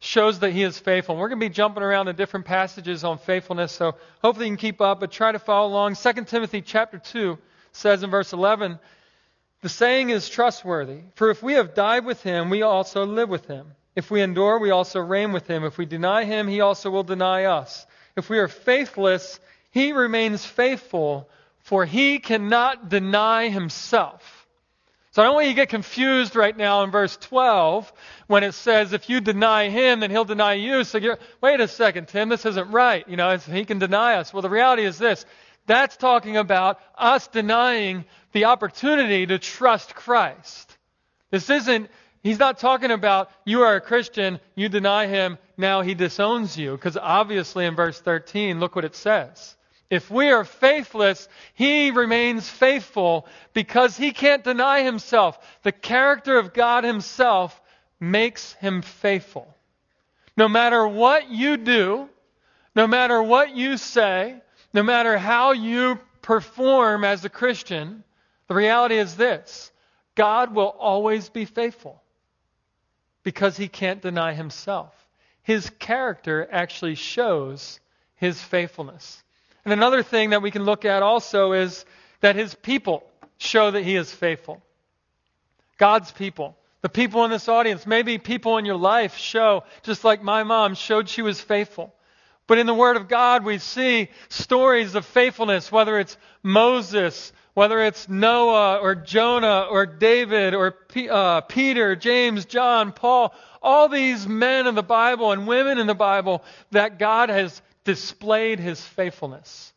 shows 0.00 0.40
that 0.40 0.50
he 0.50 0.64
is 0.64 0.80
faithful. 0.80 1.14
We're 1.14 1.28
going 1.28 1.38
to 1.38 1.46
be 1.46 1.54
jumping 1.54 1.84
around 1.84 2.06
to 2.06 2.12
different 2.12 2.44
passages 2.44 3.04
on 3.04 3.18
faithfulness, 3.18 3.70
so 3.70 3.94
hopefully 4.20 4.46
you 4.46 4.50
can 4.50 4.56
keep 4.56 4.80
up, 4.80 4.98
but 4.98 5.12
try 5.12 5.30
to 5.30 5.38
follow 5.38 5.68
along. 5.68 5.94
2 5.94 6.12
Timothy 6.24 6.60
chapter 6.60 6.98
2 6.98 7.38
says 7.70 8.02
in 8.02 8.10
verse 8.10 8.32
11, 8.32 8.80
the 9.64 9.70
saying 9.70 10.10
is 10.10 10.28
trustworthy, 10.28 10.98
for 11.14 11.30
if 11.30 11.42
we 11.42 11.54
have 11.54 11.72
died 11.72 12.04
with 12.04 12.22
him, 12.22 12.50
we 12.50 12.60
also 12.60 13.06
live 13.06 13.30
with 13.30 13.46
him. 13.46 13.66
If 13.96 14.10
we 14.10 14.20
endure, 14.20 14.58
we 14.58 14.70
also 14.70 15.00
reign 15.00 15.32
with 15.32 15.46
him. 15.46 15.64
If 15.64 15.78
we 15.78 15.86
deny 15.86 16.24
him, 16.24 16.48
he 16.48 16.60
also 16.60 16.90
will 16.90 17.02
deny 17.02 17.44
us. 17.44 17.86
If 18.14 18.28
we 18.28 18.38
are 18.40 18.46
faithless, 18.46 19.40
he 19.70 19.92
remains 19.92 20.44
faithful, 20.44 21.30
for 21.60 21.86
he 21.86 22.18
cannot 22.18 22.90
deny 22.90 23.48
himself. 23.48 24.46
So 25.12 25.22
I 25.22 25.24
don't 25.24 25.34
want 25.34 25.46
you 25.46 25.52
to 25.52 25.56
get 25.56 25.70
confused 25.70 26.36
right 26.36 26.54
now 26.54 26.82
in 26.82 26.90
verse 26.90 27.16
12 27.16 27.90
when 28.26 28.44
it 28.44 28.52
says, 28.52 28.92
if 28.92 29.08
you 29.08 29.22
deny 29.22 29.70
him, 29.70 30.00
then 30.00 30.10
he'll 30.10 30.26
deny 30.26 30.54
you. 30.54 30.84
So 30.84 31.00
wait 31.40 31.60
a 31.60 31.68
second, 31.68 32.08
Tim, 32.08 32.28
this 32.28 32.44
isn't 32.44 32.70
right. 32.70 33.08
You 33.08 33.16
know, 33.16 33.34
he 33.38 33.64
can 33.64 33.78
deny 33.78 34.16
us. 34.16 34.30
Well, 34.30 34.42
the 34.42 34.50
reality 34.50 34.84
is 34.84 34.98
this. 34.98 35.24
That's 35.66 35.96
talking 35.96 36.36
about 36.36 36.78
us 36.96 37.26
denying 37.28 38.04
the 38.32 38.46
opportunity 38.46 39.26
to 39.26 39.38
trust 39.38 39.94
Christ. 39.94 40.76
This 41.30 41.48
isn't, 41.48 41.90
he's 42.22 42.38
not 42.38 42.58
talking 42.58 42.90
about 42.90 43.30
you 43.44 43.62
are 43.62 43.76
a 43.76 43.80
Christian, 43.80 44.40
you 44.54 44.68
deny 44.68 45.06
him, 45.06 45.38
now 45.56 45.80
he 45.82 45.94
disowns 45.94 46.56
you. 46.56 46.72
Because 46.72 46.96
obviously 46.96 47.64
in 47.64 47.74
verse 47.74 48.00
13, 48.00 48.60
look 48.60 48.76
what 48.76 48.84
it 48.84 48.94
says. 48.94 49.56
If 49.90 50.10
we 50.10 50.30
are 50.30 50.44
faithless, 50.44 51.28
he 51.54 51.90
remains 51.90 52.48
faithful 52.48 53.26
because 53.52 53.96
he 53.96 54.12
can't 54.12 54.42
deny 54.42 54.82
himself. 54.82 55.38
The 55.62 55.72
character 55.72 56.38
of 56.38 56.52
God 56.52 56.84
himself 56.84 57.60
makes 58.00 58.54
him 58.54 58.82
faithful. 58.82 59.54
No 60.36 60.48
matter 60.48 60.86
what 60.86 61.30
you 61.30 61.56
do, 61.56 62.08
no 62.74 62.86
matter 62.86 63.22
what 63.22 63.54
you 63.54 63.76
say, 63.76 64.40
no 64.74 64.82
matter 64.82 65.16
how 65.16 65.52
you 65.52 65.98
perform 66.20 67.04
as 67.04 67.24
a 67.24 67.30
Christian, 67.30 68.02
the 68.48 68.54
reality 68.54 68.96
is 68.96 69.16
this 69.16 69.72
God 70.14 70.54
will 70.54 70.74
always 70.78 71.28
be 71.30 71.44
faithful 71.46 72.02
because 73.22 73.56
he 73.56 73.68
can't 73.68 74.02
deny 74.02 74.34
himself. 74.34 74.92
His 75.42 75.70
character 75.78 76.46
actually 76.50 76.96
shows 76.96 77.80
his 78.16 78.40
faithfulness. 78.42 79.22
And 79.64 79.72
another 79.72 80.02
thing 80.02 80.30
that 80.30 80.42
we 80.42 80.50
can 80.50 80.64
look 80.64 80.84
at 80.84 81.02
also 81.02 81.52
is 81.52 81.84
that 82.20 82.36
his 82.36 82.54
people 82.54 83.04
show 83.38 83.70
that 83.70 83.82
he 83.82 83.96
is 83.96 84.12
faithful. 84.12 84.62
God's 85.78 86.10
people. 86.12 86.56
The 86.82 86.88
people 86.88 87.24
in 87.24 87.30
this 87.30 87.48
audience, 87.48 87.86
maybe 87.86 88.18
people 88.18 88.58
in 88.58 88.66
your 88.66 88.76
life 88.76 89.16
show, 89.16 89.64
just 89.82 90.04
like 90.04 90.22
my 90.22 90.42
mom 90.42 90.74
showed 90.74 91.08
she 91.08 91.22
was 91.22 91.40
faithful. 91.40 91.94
But 92.46 92.58
in 92.58 92.66
the 92.66 92.74
Word 92.74 92.96
of 92.96 93.08
God, 93.08 93.44
we 93.44 93.58
see 93.58 94.10
stories 94.28 94.94
of 94.94 95.06
faithfulness, 95.06 95.72
whether 95.72 95.98
it's 95.98 96.16
Moses, 96.42 97.32
whether 97.54 97.80
it's 97.80 98.08
Noah 98.08 98.78
or 98.78 98.94
Jonah 98.94 99.66
or 99.70 99.86
David 99.86 100.54
or 100.54 100.72
P- 100.72 101.08
uh, 101.08 101.40
Peter, 101.42 101.96
James, 101.96 102.44
John, 102.44 102.92
Paul, 102.92 103.34
all 103.62 103.88
these 103.88 104.26
men 104.28 104.66
in 104.66 104.74
the 104.74 104.82
Bible 104.82 105.32
and 105.32 105.46
women 105.46 105.78
in 105.78 105.86
the 105.86 105.94
Bible 105.94 106.44
that 106.72 106.98
God 106.98 107.30
has 107.30 107.62
displayed 107.84 108.58
his 108.58 108.80
faithfulness. 108.80 109.72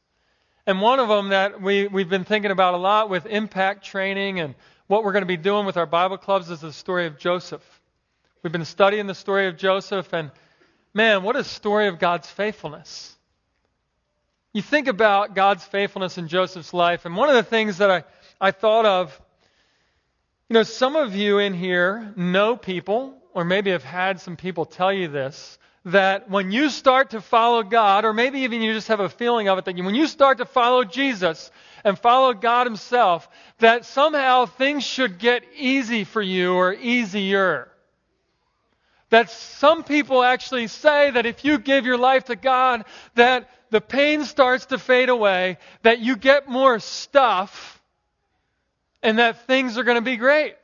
And 0.65 0.81
one 0.81 0.99
of 0.99 1.07
them 1.07 1.29
that 1.29 1.61
we, 1.61 1.87
we've 1.87 2.09
been 2.09 2.25
thinking 2.25 2.51
about 2.51 2.73
a 2.73 2.77
lot 2.77 3.09
with 3.09 3.25
impact 3.25 3.85
training 3.85 4.41
and 4.41 4.55
what 4.87 5.03
we're 5.03 5.13
going 5.13 5.21
to 5.21 5.27
be 5.27 5.37
doing 5.37 5.65
with 5.65 5.77
our 5.77 5.85
Bible 5.85 6.17
clubs 6.17 6.49
is 6.49 6.61
the 6.61 6.73
story 6.73 7.05
of 7.05 7.17
Joseph. 7.17 7.63
We've 8.41 8.51
been 8.51 8.65
studying 8.65 9.07
the 9.07 9.15
story 9.15 9.47
of 9.47 9.57
Joseph, 9.57 10.13
and 10.13 10.31
man, 10.97 11.21
what 11.21 11.35
a 11.35 11.43
story 11.43 11.87
of 11.87 11.99
God's 11.99 12.27
faithfulness. 12.27 13.15
You 14.51 14.63
think 14.63 14.87
about 14.87 15.35
God's 15.35 15.63
faithfulness 15.63 16.17
in 16.17 16.27
Joseph's 16.27 16.73
life, 16.73 17.05
and 17.05 17.15
one 17.15 17.29
of 17.29 17.35
the 17.35 17.43
things 17.43 17.77
that 17.77 17.91
I, 17.91 18.03
I 18.41 18.49
thought 18.49 18.87
of, 18.87 19.21
you 20.49 20.55
know, 20.55 20.63
some 20.63 20.95
of 20.95 21.15
you 21.15 21.37
in 21.37 21.53
here 21.53 22.11
know 22.15 22.57
people, 22.57 23.13
or 23.35 23.45
maybe 23.45 23.69
have 23.69 23.83
had 23.83 24.19
some 24.19 24.37
people 24.37 24.65
tell 24.65 24.91
you 24.91 25.07
this, 25.07 25.59
that 25.85 26.31
when 26.31 26.51
you 26.51 26.67
start 26.67 27.11
to 27.11 27.21
follow 27.21 27.61
God, 27.61 28.03
or 28.03 28.11
maybe 28.11 28.39
even 28.39 28.63
you 28.63 28.73
just 28.73 28.87
have 28.87 28.99
a 28.99 29.07
feeling 29.07 29.49
of 29.49 29.59
it, 29.59 29.65
that 29.65 29.75
when 29.75 29.93
you 29.93 30.07
start 30.07 30.39
to 30.39 30.45
follow 30.45 30.83
Jesus 30.83 31.51
and 31.83 31.97
follow 31.97 32.33
God 32.33 32.65
Himself, 32.65 33.29
that 33.59 33.85
somehow 33.85 34.47
things 34.47 34.83
should 34.83 35.19
get 35.19 35.43
easy 35.55 36.05
for 36.05 36.23
you 36.23 36.55
or 36.55 36.73
easier. 36.73 37.69
That 39.09 39.29
some 39.29 39.83
people 39.83 40.23
actually 40.23 40.67
say 40.67 41.11
that 41.11 41.25
if 41.25 41.45
you 41.45 41.59
give 41.59 41.85
your 41.85 41.97
life 41.97 42.25
to 42.25 42.35
God, 42.35 42.85
that 43.15 43.49
the 43.69 43.81
pain 43.81 44.25
starts 44.25 44.67
to 44.67 44.77
fade 44.77 45.09
away, 45.09 45.57
that 45.83 45.99
you 45.99 46.15
get 46.15 46.47
more 46.47 46.79
stuff, 46.79 47.81
and 49.01 49.19
that 49.19 49.45
things 49.47 49.77
are 49.77 49.83
going 49.83 49.95
to 49.95 50.01
be 50.01 50.17
great. 50.17 50.55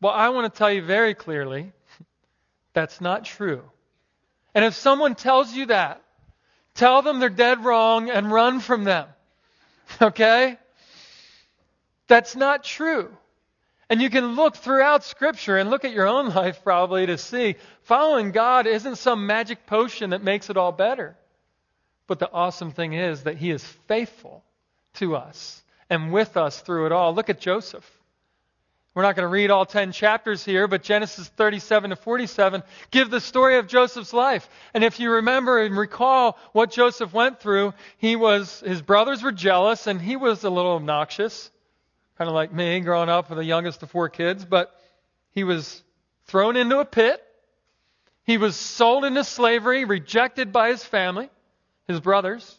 Well, 0.00 0.12
I 0.12 0.28
want 0.30 0.52
to 0.52 0.56
tell 0.56 0.72
you 0.72 0.82
very 0.82 1.14
clearly 1.14 1.72
that's 2.72 3.00
not 3.00 3.24
true. 3.24 3.62
And 4.54 4.64
if 4.64 4.74
someone 4.74 5.14
tells 5.14 5.52
you 5.52 5.66
that, 5.66 6.02
tell 6.74 7.02
them 7.02 7.20
they're 7.20 7.28
dead 7.28 7.64
wrong 7.64 8.08
and 8.10 8.30
run 8.30 8.60
from 8.60 8.84
them. 8.84 9.08
Okay? 10.02 10.58
That's 12.08 12.34
not 12.34 12.64
true. 12.64 13.16
And 13.88 14.02
you 14.02 14.10
can 14.10 14.34
look 14.34 14.56
throughout 14.56 15.04
Scripture 15.04 15.58
and 15.58 15.70
look 15.70 15.84
at 15.84 15.92
your 15.92 16.08
own 16.08 16.28
life 16.34 16.62
probably 16.64 17.06
to 17.06 17.18
see 17.18 17.56
following 17.82 18.32
God 18.32 18.66
isn't 18.66 18.96
some 18.96 19.26
magic 19.26 19.66
potion 19.66 20.10
that 20.10 20.22
makes 20.22 20.50
it 20.50 20.56
all 20.56 20.72
better. 20.72 21.16
But 22.06 22.18
the 22.18 22.30
awesome 22.30 22.72
thing 22.72 22.92
is 22.92 23.24
that 23.24 23.36
He 23.36 23.50
is 23.50 23.64
faithful 23.64 24.44
to 24.94 25.16
us 25.16 25.62
and 25.90 26.12
with 26.12 26.36
us 26.36 26.60
through 26.60 26.86
it 26.86 26.92
all. 26.92 27.14
Look 27.14 27.30
at 27.30 27.40
Joseph. 27.40 27.88
We're 28.94 29.02
not 29.02 29.14
going 29.14 29.24
to 29.24 29.28
read 29.28 29.50
all 29.50 29.66
10 29.66 29.92
chapters 29.92 30.42
here, 30.42 30.66
but 30.66 30.82
Genesis 30.82 31.28
37 31.28 31.90
to 31.90 31.96
47 31.96 32.62
give 32.90 33.10
the 33.10 33.20
story 33.20 33.58
of 33.58 33.68
Joseph's 33.68 34.14
life. 34.14 34.48
And 34.72 34.82
if 34.82 34.98
you 34.98 35.10
remember 35.10 35.60
and 35.62 35.76
recall 35.76 36.38
what 36.52 36.70
Joseph 36.70 37.12
went 37.12 37.38
through, 37.38 37.74
he 37.98 38.16
was, 38.16 38.60
his 38.60 38.80
brothers 38.80 39.22
were 39.22 39.32
jealous 39.32 39.86
and 39.86 40.00
he 40.00 40.16
was 40.16 40.44
a 40.44 40.50
little 40.50 40.76
obnoxious. 40.76 41.50
Kind 42.18 42.28
of 42.28 42.34
like 42.34 42.52
me 42.52 42.80
growing 42.80 43.08
up 43.08 43.28
with 43.28 43.38
the 43.38 43.44
youngest 43.44 43.82
of 43.82 43.90
four 43.90 44.08
kids, 44.08 44.44
but 44.44 44.74
he 45.32 45.44
was 45.44 45.82
thrown 46.26 46.56
into 46.56 46.78
a 46.78 46.84
pit. 46.84 47.22
He 48.24 48.38
was 48.38 48.56
sold 48.56 49.04
into 49.04 49.22
slavery, 49.22 49.84
rejected 49.84 50.52
by 50.52 50.70
his 50.70 50.82
family, 50.82 51.28
his 51.86 52.00
brothers. 52.00 52.58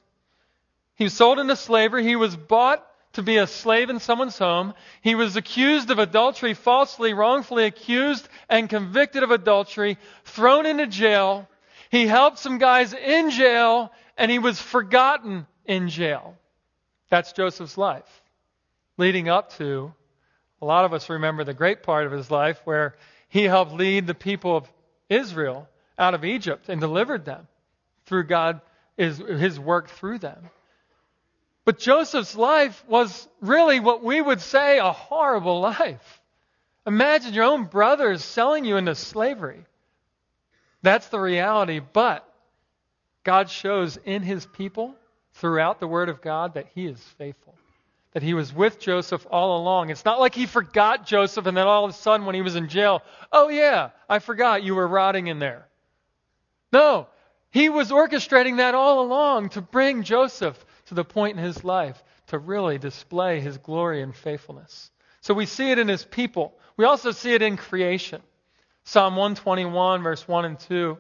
He 0.96 1.06
was 1.06 1.14
sold 1.14 1.40
into 1.40 1.56
slavery. 1.56 2.04
He 2.04 2.16
was 2.16 2.36
bought 2.36 2.86
to 3.14 3.24
be 3.24 3.38
a 3.38 3.48
slave 3.48 3.90
in 3.90 4.00
someone's 4.00 4.38
home. 4.38 4.76
He 5.02 5.16
was 5.16 5.36
accused 5.36 5.90
of 5.90 5.98
adultery, 5.98 6.54
falsely, 6.54 7.14
wrongfully 7.14 7.66
accused 7.66 8.30
and 8.48 8.70
convicted 8.70 9.24
of 9.24 9.32
adultery, 9.32 9.98
thrown 10.24 10.68
into 10.68 10.86
jail. 10.86 11.50
He 11.90 12.06
helped 12.06 12.38
some 12.38 12.60
guys 12.60 12.94
in 12.94 13.32
jail, 13.32 13.92
and 14.18 14.30
he 14.30 14.38
was 14.38 14.62
forgotten 14.62 15.48
in 15.66 15.90
jail. 15.90 16.38
That's 17.10 17.34
Joseph's 17.34 17.78
life. 17.78 18.22
Leading 18.98 19.30
up 19.30 19.54
to, 19.58 19.94
a 20.62 20.66
lot 20.66 20.86
of 20.86 20.94
us 20.94 21.10
remember 21.10 21.44
the 21.44 21.54
great 21.54 21.84
part 21.84 22.06
of 22.06 22.12
his 22.12 22.32
life 22.32 22.60
where 22.66 22.96
he 23.30 23.44
helped 23.44 23.74
lead 23.74 24.08
the 24.08 24.16
people 24.16 24.58
of 24.58 24.72
Israel 25.10 25.68
out 25.98 26.14
of 26.14 26.26
Egypt 26.26 26.70
and 26.70 26.82
delivered 26.82 27.26
them 27.26 27.48
through 28.06 28.26
God, 28.26 28.62
his, 28.98 29.18
his 29.18 29.60
work 29.60 29.90
through 29.90 30.20
them. 30.20 30.50
But 31.66 31.80
Joseph's 31.80 32.36
life 32.36 32.84
was 32.88 33.28
really 33.42 33.80
what 33.80 34.04
we 34.04 34.22
would 34.22 34.42
say 34.42 34.80
a 34.80 34.92
horrible 34.92 35.60
life. 35.60 36.22
Imagine 36.86 37.34
your 37.34 37.44
own 37.44 37.66
brothers 37.66 38.24
selling 38.24 38.64
you 38.64 38.78
into 38.78 38.96
slavery. 38.96 39.66
That's 40.82 41.10
the 41.10 41.20
reality. 41.20 41.82
But 41.82 42.28
God 43.26 43.50
shows 43.50 43.98
in 44.06 44.24
his 44.24 44.46
people 44.46 44.96
throughout 45.34 45.82
the 45.82 45.88
Word 45.88 46.08
of 46.08 46.22
God 46.22 46.54
that 46.54 46.68
he 46.74 46.86
is 46.86 47.00
faithful. 47.18 47.54
That 48.18 48.24
he 48.24 48.34
was 48.34 48.52
with 48.52 48.80
Joseph 48.80 49.28
all 49.30 49.60
along. 49.62 49.92
It's 49.92 50.04
not 50.04 50.20
like 50.20 50.34
he 50.34 50.48
forgot 50.48 51.06
Joseph 51.06 51.46
and 51.46 51.56
then 51.56 51.68
all 51.68 51.86
of 51.86 51.92
a 51.92 51.94
sudden 51.94 52.26
when 52.26 52.34
he 52.34 52.42
was 52.42 52.56
in 52.56 52.68
jail, 52.68 53.04
oh 53.32 53.48
yeah, 53.48 53.92
I 54.10 54.18
forgot 54.18 54.64
you 54.64 54.74
were 54.74 54.88
rotting 54.88 55.28
in 55.28 55.38
there. 55.38 55.68
No, 56.74 57.06
he 57.52 57.70
was 57.70 57.92
orchestrating 57.92 58.58
that 58.58 58.74
all 58.74 59.02
along 59.02 59.50
to 59.50 59.62
bring 59.62 60.02
Joseph 60.02 60.58
to 60.88 60.96
the 60.96 61.04
point 61.04 61.38
in 61.38 61.44
his 61.44 61.64
life 61.64 62.04
to 62.30 62.40
really 62.40 62.80
display 62.80 63.40
his 63.40 63.60
glory 63.60 64.02
and 64.02 64.16
faithfulness. 64.16 64.90
So 65.22 65.36
we 65.36 65.46
see 65.46 65.70
it 65.70 65.78
in 65.78 65.88
his 65.88 66.04
people. 66.04 66.58
We 66.76 66.86
also 66.86 67.12
see 67.12 67.36
it 67.36 67.44
in 67.44 67.56
creation. 67.56 68.24
Psalm 68.86 69.16
121, 69.16 70.02
verse 70.02 70.28
1 70.28 70.46
and 70.46 70.60
2. 70.60 70.98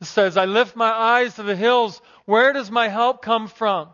It 0.00 0.06
says, 0.08 0.36
I 0.36 0.46
lift 0.46 0.74
my 0.74 0.90
eyes 0.90 1.36
to 1.36 1.44
the 1.44 1.54
hills. 1.54 2.02
Where 2.24 2.52
does 2.52 2.72
my 2.72 2.88
help 2.88 3.22
come 3.22 3.46
from? 3.46 3.90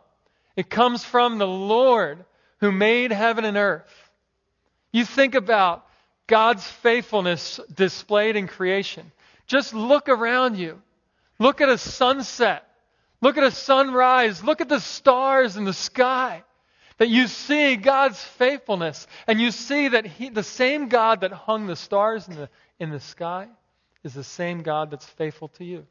It 0.56 0.70
comes 0.70 1.04
from 1.04 1.36
the 1.36 1.46
Lord 1.46 2.24
who 2.62 2.70
made 2.70 3.10
heaven 3.10 3.44
and 3.44 3.56
earth. 3.56 4.10
You 4.92 5.04
think 5.04 5.34
about 5.34 5.84
God's 6.28 6.64
faithfulness 6.64 7.58
displayed 7.74 8.36
in 8.36 8.46
creation. 8.46 9.10
Just 9.48 9.74
look 9.74 10.08
around 10.08 10.56
you. 10.56 10.80
Look 11.40 11.60
at 11.60 11.68
a 11.68 11.76
sunset. 11.76 12.64
Look 13.20 13.36
at 13.36 13.42
a 13.42 13.50
sunrise. 13.50 14.44
Look 14.44 14.60
at 14.60 14.68
the 14.68 14.78
stars 14.78 15.56
in 15.56 15.64
the 15.64 15.72
sky. 15.72 16.44
That 16.98 17.08
you 17.08 17.26
see 17.26 17.74
God's 17.74 18.22
faithfulness. 18.22 19.08
And 19.26 19.40
you 19.40 19.50
see 19.50 19.88
that 19.88 20.06
he, 20.06 20.28
the 20.28 20.44
same 20.44 20.88
God 20.88 21.22
that 21.22 21.32
hung 21.32 21.66
the 21.66 21.74
stars 21.74 22.28
in 22.28 22.36
the, 22.36 22.48
in 22.78 22.90
the 22.90 23.00
sky 23.00 23.48
is 24.04 24.14
the 24.14 24.22
same 24.22 24.62
God 24.62 24.92
that's 24.92 25.06
faithful 25.06 25.48
to 25.48 25.64
you. 25.64 25.84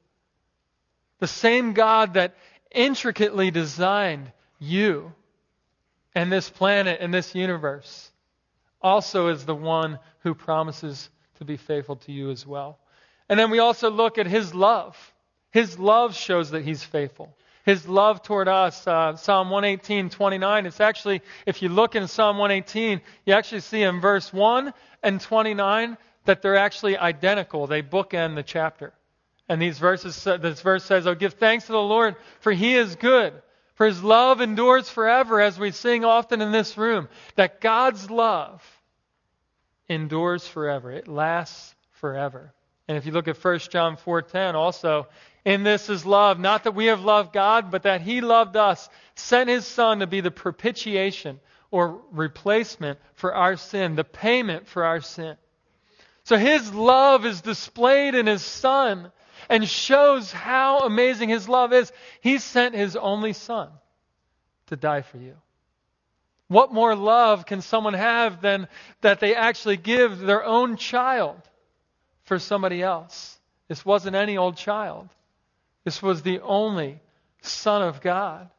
The 1.19 1.27
same 1.27 1.73
God 1.73 2.13
that 2.13 2.33
intricately 2.71 3.51
designed 3.51 4.31
you 4.57 5.11
and 6.15 6.31
this 6.31 6.49
planet 6.49 6.99
and 7.01 7.13
this 7.13 7.33
universe 7.35 8.11
also 8.81 9.27
is 9.27 9.45
the 9.45 9.55
one 9.55 9.99
who 10.19 10.33
promises 10.33 11.09
to 11.37 11.45
be 11.45 11.57
faithful 11.57 11.95
to 11.95 12.11
you 12.11 12.31
as 12.31 12.45
well. 12.45 12.79
And 13.29 13.39
then 13.39 13.49
we 13.49 13.59
also 13.59 13.89
look 13.89 14.17
at 14.17 14.27
his 14.27 14.53
love. 14.53 14.97
His 15.51 15.79
love 15.79 16.15
shows 16.15 16.51
that 16.51 16.63
he's 16.63 16.83
faithful. 16.83 17.35
His 17.63 17.87
love 17.87 18.23
toward 18.23 18.47
us, 18.47 18.87
uh, 18.87 19.15
Psalm 19.15 19.49
118, 19.49 20.09
29. 20.09 20.65
It's 20.65 20.79
actually, 20.79 21.21
if 21.45 21.61
you 21.61 21.69
look 21.69 21.95
in 21.95 22.07
Psalm 22.07 22.37
118, 22.37 23.01
you 23.25 23.33
actually 23.33 23.61
see 23.61 23.83
in 23.83 24.01
verse 24.01 24.33
1 24.33 24.73
and 25.03 25.21
29 25.21 25.97
that 26.25 26.41
they're 26.41 26.57
actually 26.57 26.97
identical. 26.97 27.67
They 27.67 27.83
bookend 27.83 28.35
the 28.35 28.43
chapter. 28.43 28.93
And 29.47 29.61
these 29.61 29.77
verses, 29.77 30.23
this 30.23 30.61
verse 30.61 30.83
says, 30.83 31.05
Oh, 31.05 31.13
give 31.13 31.33
thanks 31.33 31.65
to 31.65 31.73
the 31.73 31.81
Lord, 31.81 32.15
for 32.39 32.51
he 32.51 32.75
is 32.75 32.95
good. 32.95 33.33
For 33.81 33.87
his 33.87 34.03
love 34.03 34.41
endures 34.41 34.91
forever, 34.91 35.41
as 35.41 35.57
we 35.57 35.71
sing 35.71 36.05
often 36.05 36.39
in 36.39 36.51
this 36.51 36.77
room. 36.77 37.09
That 37.33 37.61
God's 37.61 38.11
love 38.11 38.63
endures 39.89 40.47
forever. 40.47 40.91
It 40.91 41.07
lasts 41.07 41.73
forever. 41.93 42.53
And 42.87 42.95
if 42.95 43.07
you 43.07 43.11
look 43.11 43.27
at 43.27 43.43
1 43.43 43.71
John 43.71 43.97
4:10 43.97 44.53
also, 44.53 45.07
in 45.45 45.63
this 45.63 45.89
is 45.89 46.05
love, 46.05 46.39
not 46.39 46.65
that 46.65 46.75
we 46.75 46.85
have 46.85 47.03
loved 47.03 47.33
God, 47.33 47.71
but 47.71 47.81
that 47.81 48.01
he 48.01 48.21
loved 48.21 48.55
us, 48.55 48.87
sent 49.15 49.49
his 49.49 49.65
son 49.65 50.01
to 50.01 50.05
be 50.05 50.21
the 50.21 50.29
propitiation 50.29 51.39
or 51.71 52.03
replacement 52.11 52.99
for 53.15 53.33
our 53.33 53.55
sin, 53.55 53.95
the 53.95 54.03
payment 54.03 54.67
for 54.67 54.85
our 54.85 55.01
sin. 55.01 55.37
So 56.25 56.37
his 56.37 56.71
love 56.71 57.25
is 57.25 57.41
displayed 57.41 58.13
in 58.13 58.27
his 58.27 58.43
son 58.43 59.11
and 59.51 59.67
shows 59.67 60.31
how 60.31 60.79
amazing 60.79 61.27
his 61.27 61.49
love 61.49 61.73
is. 61.73 61.91
He 62.21 62.37
sent 62.37 62.73
his 62.73 62.95
only 62.95 63.33
son 63.33 63.67
to 64.67 64.77
die 64.77 65.01
for 65.01 65.17
you. 65.17 65.35
What 66.47 66.73
more 66.73 66.95
love 66.95 67.45
can 67.45 67.59
someone 67.61 67.93
have 67.93 68.41
than 68.41 68.69
that 69.01 69.19
they 69.19 69.35
actually 69.35 69.75
give 69.75 70.19
their 70.19 70.45
own 70.45 70.77
child 70.77 71.37
for 72.23 72.39
somebody 72.39 72.81
else? 72.81 73.37
This 73.67 73.85
wasn't 73.85 74.15
any 74.15 74.37
old 74.37 74.55
child. 74.55 75.09
This 75.83 76.01
was 76.01 76.21
the 76.21 76.39
only 76.39 77.01
Son 77.41 77.81
of 77.81 77.99
God. 77.99 78.49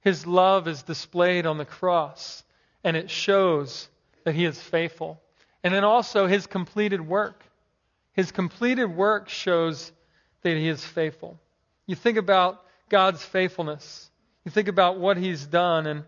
His 0.00 0.26
love 0.26 0.66
is 0.66 0.82
displayed 0.82 1.44
on 1.44 1.58
the 1.58 1.66
cross, 1.66 2.42
and 2.82 2.96
it 2.96 3.10
shows 3.10 3.88
that 4.24 4.34
he 4.34 4.46
is 4.46 4.58
faithful. 4.58 5.20
And 5.62 5.74
then 5.74 5.84
also 5.84 6.26
his 6.26 6.46
completed 6.46 7.06
work. 7.06 7.44
His 8.20 8.32
completed 8.32 8.84
work 8.84 9.30
shows 9.30 9.90
that 10.42 10.54
he 10.54 10.68
is 10.68 10.84
faithful. 10.84 11.40
You 11.86 11.96
think 11.96 12.18
about 12.18 12.62
God's 12.90 13.24
faithfulness. 13.24 14.10
You 14.44 14.50
think 14.50 14.68
about 14.68 14.98
what 14.98 15.16
he's 15.16 15.46
done, 15.46 15.86
and 15.86 16.04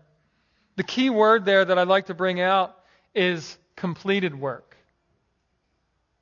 the 0.75 0.83
key 0.83 1.09
word 1.09 1.43
there 1.43 1.65
that 1.65 1.79
I'd 1.79 1.87
like 1.87 2.05
to 2.07 2.13
bring 2.13 2.39
out 2.39 2.77
is 3.15 3.57
completed 3.75 4.39
work. 4.39 4.77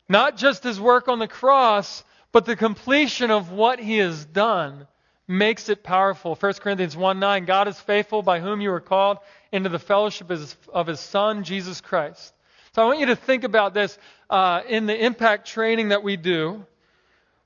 Not 0.08 0.38
just 0.38 0.64
his 0.64 0.80
work 0.80 1.10
on 1.10 1.20
the 1.20 1.28
cross, 1.28 2.06
but 2.32 2.46
the 2.46 2.56
completion 2.56 3.30
of 3.30 3.52
what 3.52 3.78
he 3.78 3.98
has 3.98 4.24
done 4.24 4.88
makes 5.28 5.68
it 5.68 5.84
powerful. 5.84 6.36
1 6.36 6.54
Corinthians 6.54 6.96
1 6.96 7.20
9, 7.20 7.44
God 7.44 7.68
is 7.68 7.78
faithful 7.78 8.22
by 8.22 8.40
whom 8.40 8.62
you 8.62 8.72
are 8.72 8.80
called 8.80 9.18
into 9.52 9.68
the 9.68 9.78
fellowship 9.78 10.32
of 10.72 10.88
his 10.88 11.02
Son, 11.02 11.44
Jesus 11.44 11.82
Christ. 11.82 12.34
So 12.74 12.82
I 12.82 12.86
want 12.86 13.00
you 13.00 13.08
to 13.08 13.18
think 13.18 13.44
about 13.44 13.74
this 13.74 13.98
uh, 14.30 14.62
in 14.66 14.86
the 14.86 15.06
impact 15.06 15.46
training 15.46 15.90
that 15.90 16.04
we 16.04 16.16
do. 16.16 16.66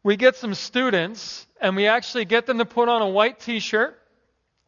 We 0.03 0.17
get 0.17 0.35
some 0.35 0.53
students, 0.53 1.47
and 1.59 1.75
we 1.75 1.87
actually 1.87 2.25
get 2.25 2.45
them 2.45 2.59
to 2.59 2.65
put 2.65 2.89
on 2.89 3.01
a 3.01 3.09
white 3.09 3.39
t 3.39 3.59
shirt. 3.59 3.99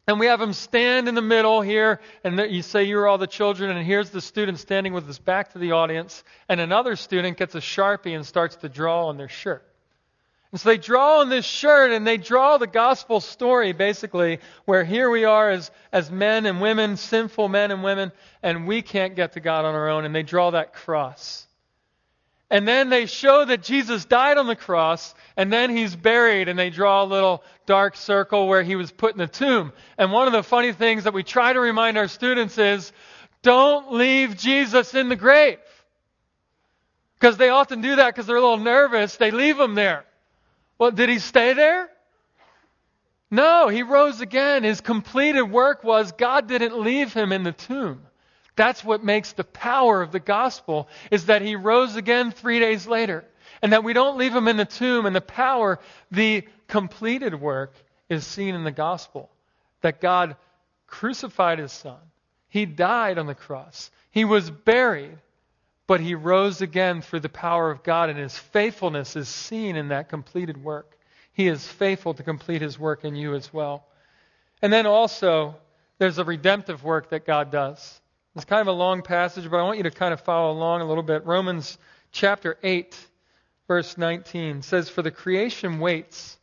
And 0.08 0.18
we 0.18 0.26
have 0.26 0.40
them 0.40 0.52
stand 0.54 1.06
in 1.06 1.14
the 1.14 1.22
middle 1.22 1.60
here, 1.60 2.00
and 2.24 2.40
you 2.50 2.62
say 2.62 2.84
you're 2.84 3.06
all 3.06 3.18
the 3.18 3.26
children, 3.28 3.70
and 3.70 3.86
here's 3.86 4.10
the 4.10 4.22
student 4.22 4.58
standing 4.58 4.94
with 4.94 5.06
his 5.06 5.18
back 5.18 5.52
to 5.52 5.58
the 5.58 5.72
audience, 5.72 6.24
and 6.48 6.60
another 6.60 6.96
student 6.96 7.36
gets 7.36 7.54
a 7.54 7.60
sharpie 7.60 8.16
and 8.16 8.26
starts 8.26 8.56
to 8.56 8.68
draw 8.68 9.06
on 9.08 9.16
their 9.16 9.28
shirt. 9.28 9.67
And 10.50 10.60
so 10.60 10.70
they 10.70 10.78
draw 10.78 11.20
on 11.20 11.28
this 11.28 11.44
shirt 11.44 11.92
and 11.92 12.06
they 12.06 12.16
draw 12.16 12.56
the 12.56 12.66
gospel 12.66 13.20
story 13.20 13.72
basically 13.72 14.38
where 14.64 14.82
here 14.82 15.10
we 15.10 15.24
are 15.24 15.50
as, 15.50 15.70
as 15.92 16.10
men 16.10 16.46
and 16.46 16.60
women, 16.60 16.96
sinful 16.96 17.48
men 17.48 17.70
and 17.70 17.82
women, 17.84 18.12
and 18.42 18.66
we 18.66 18.80
can't 18.80 19.14
get 19.14 19.32
to 19.32 19.40
God 19.40 19.66
on 19.66 19.74
our 19.74 19.90
own. 19.90 20.06
And 20.06 20.14
they 20.14 20.22
draw 20.22 20.50
that 20.52 20.72
cross. 20.72 21.46
And 22.50 22.66
then 22.66 22.88
they 22.88 23.04
show 23.04 23.44
that 23.44 23.62
Jesus 23.62 24.06
died 24.06 24.38
on 24.38 24.46
the 24.46 24.56
cross, 24.56 25.14
and 25.36 25.52
then 25.52 25.68
he's 25.68 25.94
buried, 25.94 26.48
and 26.48 26.58
they 26.58 26.70
draw 26.70 27.02
a 27.02 27.04
little 27.04 27.44
dark 27.66 27.94
circle 27.94 28.48
where 28.48 28.62
he 28.62 28.74
was 28.74 28.90
put 28.90 29.12
in 29.12 29.18
the 29.18 29.26
tomb. 29.26 29.70
And 29.98 30.12
one 30.12 30.26
of 30.26 30.32
the 30.32 30.42
funny 30.42 30.72
things 30.72 31.04
that 31.04 31.12
we 31.12 31.22
try 31.22 31.52
to 31.52 31.60
remind 31.60 31.98
our 31.98 32.08
students 32.08 32.56
is 32.56 32.90
don't 33.42 33.92
leave 33.92 34.38
Jesus 34.38 34.94
in 34.94 35.10
the 35.10 35.16
grave. 35.16 35.58
Because 37.20 37.36
they 37.36 37.50
often 37.50 37.82
do 37.82 37.96
that 37.96 38.14
because 38.14 38.26
they're 38.26 38.36
a 38.36 38.40
little 38.40 38.56
nervous. 38.56 39.16
They 39.16 39.30
leave 39.30 39.60
him 39.60 39.74
there. 39.74 40.04
Well, 40.78 40.90
did 40.92 41.08
he 41.08 41.18
stay 41.18 41.52
there? 41.52 41.90
No, 43.30 43.68
he 43.68 43.82
rose 43.82 44.20
again. 44.20 44.64
His 44.64 44.80
completed 44.80 45.42
work 45.42 45.84
was 45.84 46.12
God 46.12 46.46
didn't 46.48 46.80
leave 46.80 47.12
him 47.12 47.32
in 47.32 47.42
the 47.42 47.52
tomb. 47.52 48.02
That's 48.56 48.82
what 48.82 49.04
makes 49.04 49.32
the 49.32 49.44
power 49.44 50.00
of 50.02 50.12
the 50.12 50.20
gospel 50.20 50.88
is 51.10 51.26
that 51.26 51.42
he 51.42 51.56
rose 51.56 51.94
again 51.96 52.30
3 52.30 52.58
days 52.58 52.86
later 52.86 53.24
and 53.62 53.72
that 53.72 53.84
we 53.84 53.92
don't 53.92 54.18
leave 54.18 54.34
him 54.34 54.48
in 54.48 54.56
the 54.56 54.64
tomb 54.64 55.06
and 55.06 55.14
the 55.14 55.20
power 55.20 55.78
the 56.10 56.44
completed 56.66 57.40
work 57.40 57.74
is 58.08 58.26
seen 58.26 58.54
in 58.54 58.64
the 58.64 58.72
gospel 58.72 59.30
that 59.82 60.00
God 60.00 60.36
crucified 60.86 61.58
his 61.58 61.72
son. 61.72 61.98
He 62.48 62.66
died 62.66 63.18
on 63.18 63.26
the 63.26 63.34
cross. 63.34 63.90
He 64.10 64.24
was 64.24 64.50
buried 64.50 65.18
but 65.88 66.00
he 66.00 66.14
rose 66.14 66.60
again 66.60 67.00
through 67.00 67.20
the 67.20 67.30
power 67.30 67.70
of 67.70 67.82
God, 67.82 68.10
and 68.10 68.18
his 68.18 68.36
faithfulness 68.36 69.16
is 69.16 69.26
seen 69.26 69.74
in 69.74 69.88
that 69.88 70.10
completed 70.10 70.62
work. 70.62 70.98
He 71.32 71.48
is 71.48 71.66
faithful 71.66 72.12
to 72.12 72.22
complete 72.22 72.60
his 72.60 72.78
work 72.78 73.04
in 73.04 73.16
you 73.16 73.34
as 73.34 73.52
well. 73.54 73.86
And 74.60 74.70
then 74.70 74.86
also, 74.86 75.56
there's 75.98 76.18
a 76.18 76.24
redemptive 76.24 76.84
work 76.84 77.08
that 77.10 77.24
God 77.24 77.50
does. 77.50 78.00
It's 78.36 78.44
kind 78.44 78.60
of 78.60 78.66
a 78.66 78.72
long 78.72 79.00
passage, 79.00 79.50
but 79.50 79.56
I 79.56 79.62
want 79.62 79.78
you 79.78 79.84
to 79.84 79.90
kind 79.90 80.12
of 80.12 80.20
follow 80.20 80.52
along 80.52 80.82
a 80.82 80.84
little 80.84 81.02
bit. 81.02 81.24
Romans 81.24 81.78
chapter 82.12 82.58
8, 82.62 82.94
verse 83.66 83.96
19 83.96 84.60
says, 84.60 84.90
For 84.90 85.00
the 85.00 85.10
creation 85.10 85.80
waits 85.80 86.36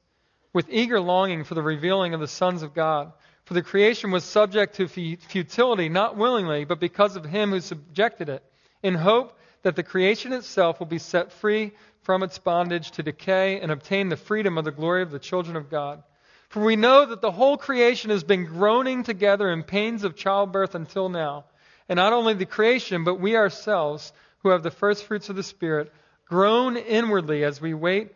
with 0.53 0.65
eager 0.71 0.99
longing 0.99 1.43
for 1.43 1.53
the 1.53 1.61
revealing 1.61 2.15
of 2.15 2.19
the 2.19 2.27
sons 2.27 2.63
of 2.63 2.73
God. 2.73 3.13
For 3.43 3.53
the 3.53 3.61
creation 3.61 4.09
was 4.09 4.23
subject 4.23 4.77
to 4.77 4.87
futility, 4.87 5.87
not 5.87 6.17
willingly, 6.17 6.65
but 6.65 6.79
because 6.79 7.15
of 7.15 7.25
him 7.25 7.51
who 7.51 7.59
subjected 7.59 8.27
it 8.27 8.43
in 8.85 8.93
hope 8.93 9.37
that 9.63 9.75
the 9.75 9.83
creation 9.83 10.31
itself 10.31 10.79
will 10.79 10.85
be 10.85 10.99
set 10.99 11.31
free 11.31 11.71
from 12.03 12.21
its 12.21 12.37
bondage 12.37 12.91
to 12.91 13.03
decay 13.03 13.59
and 13.59 13.71
obtain 13.71 14.09
the 14.09 14.15
freedom 14.15 14.59
of 14.59 14.63
the 14.63 14.71
glory 14.71 15.01
of 15.01 15.09
the 15.09 15.17
children 15.17 15.55
of 15.55 15.71
God. 15.71 16.03
For 16.49 16.63
we 16.63 16.75
know 16.75 17.07
that 17.07 17.19
the 17.19 17.31
whole 17.31 17.57
creation 17.57 18.11
has 18.11 18.23
been 18.23 18.45
groaning 18.45 19.03
together 19.03 19.49
in 19.49 19.63
pains 19.63 20.03
of 20.03 20.15
childbirth 20.15 20.75
until 20.75 21.09
now. 21.09 21.45
And 21.89 21.97
not 21.97 22.13
only 22.13 22.35
the 22.35 22.45
creation, 22.45 23.03
but 23.03 23.19
we 23.19 23.35
ourselves, 23.35 24.13
who 24.43 24.49
have 24.49 24.61
the 24.61 24.69
first 24.69 25.05
fruits 25.05 25.29
of 25.29 25.35
the 25.35 25.41
Spirit, 25.41 25.91
groan 26.27 26.77
inwardly 26.77 27.43
as 27.43 27.59
we 27.59 27.73
wait 27.73 28.11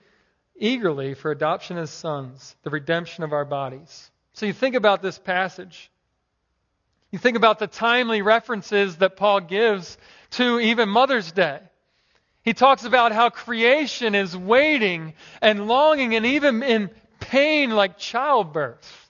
eagerly 0.55 1.15
for 1.15 1.31
adoption 1.31 1.77
as 1.77 1.89
sons, 1.89 2.55
the 2.61 2.69
redemption 2.69 3.23
of 3.23 3.33
our 3.33 3.45
bodies. 3.45 4.11
So 4.33 4.45
you 4.45 4.53
think 4.53 4.75
about 4.75 5.01
this 5.01 5.17
passage. 5.17 5.89
You 7.11 7.19
think 7.19 7.37
about 7.37 7.59
the 7.59 7.67
timely 7.67 8.21
references 8.21 8.97
that 8.97 9.15
Paul 9.15 9.41
gives 9.41 9.97
to 10.31 10.59
even 10.59 10.89
Mother's 10.89 11.31
Day. 11.31 11.59
He 12.43 12.53
talks 12.53 12.85
about 12.85 13.11
how 13.11 13.29
creation 13.29 14.15
is 14.15 14.35
waiting 14.35 15.13
and 15.41 15.67
longing 15.67 16.15
and 16.15 16.25
even 16.25 16.63
in 16.63 16.89
pain 17.19 17.71
like 17.71 17.97
childbirth, 17.97 19.09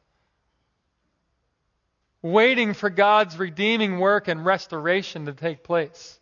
waiting 2.21 2.73
for 2.73 2.89
God's 2.89 3.37
redeeming 3.37 3.99
work 3.99 4.27
and 4.27 4.45
restoration 4.45 5.25
to 5.25 5.33
take 5.33 5.63
place. 5.63 6.19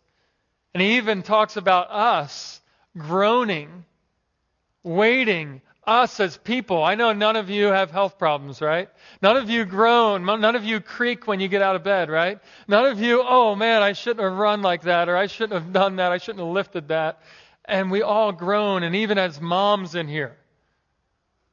And 0.74 0.82
he 0.82 0.96
even 0.96 1.22
talks 1.22 1.56
about 1.56 1.90
us 1.90 2.60
groaning, 2.96 3.84
waiting 4.82 5.62
us 5.88 6.20
as 6.20 6.36
people. 6.36 6.84
I 6.84 6.94
know 6.94 7.12
none 7.12 7.36
of 7.36 7.48
you 7.48 7.66
have 7.68 7.90
health 7.90 8.18
problems, 8.18 8.60
right? 8.60 8.90
None 9.22 9.38
of 9.38 9.48
you 9.48 9.64
groan. 9.64 10.24
None 10.24 10.54
of 10.54 10.64
you 10.64 10.80
creak 10.80 11.26
when 11.26 11.40
you 11.40 11.48
get 11.48 11.62
out 11.62 11.76
of 11.76 11.82
bed, 11.82 12.10
right? 12.10 12.38
None 12.68 12.84
of 12.84 13.00
you, 13.00 13.24
oh 13.26 13.56
man, 13.56 13.82
I 13.82 13.94
shouldn't 13.94 14.20
have 14.20 14.34
run 14.34 14.60
like 14.60 14.82
that, 14.82 15.08
or 15.08 15.16
I 15.16 15.26
shouldn't 15.26 15.60
have 15.60 15.72
done 15.72 15.96
that, 15.96 16.12
I 16.12 16.18
shouldn't 16.18 16.44
have 16.44 16.52
lifted 16.52 16.88
that. 16.88 17.20
And 17.64 17.90
we 17.90 18.02
all 18.02 18.32
groan, 18.32 18.82
and 18.82 18.94
even 18.96 19.18
as 19.18 19.40
moms 19.40 19.94
in 19.94 20.08
here. 20.08 20.36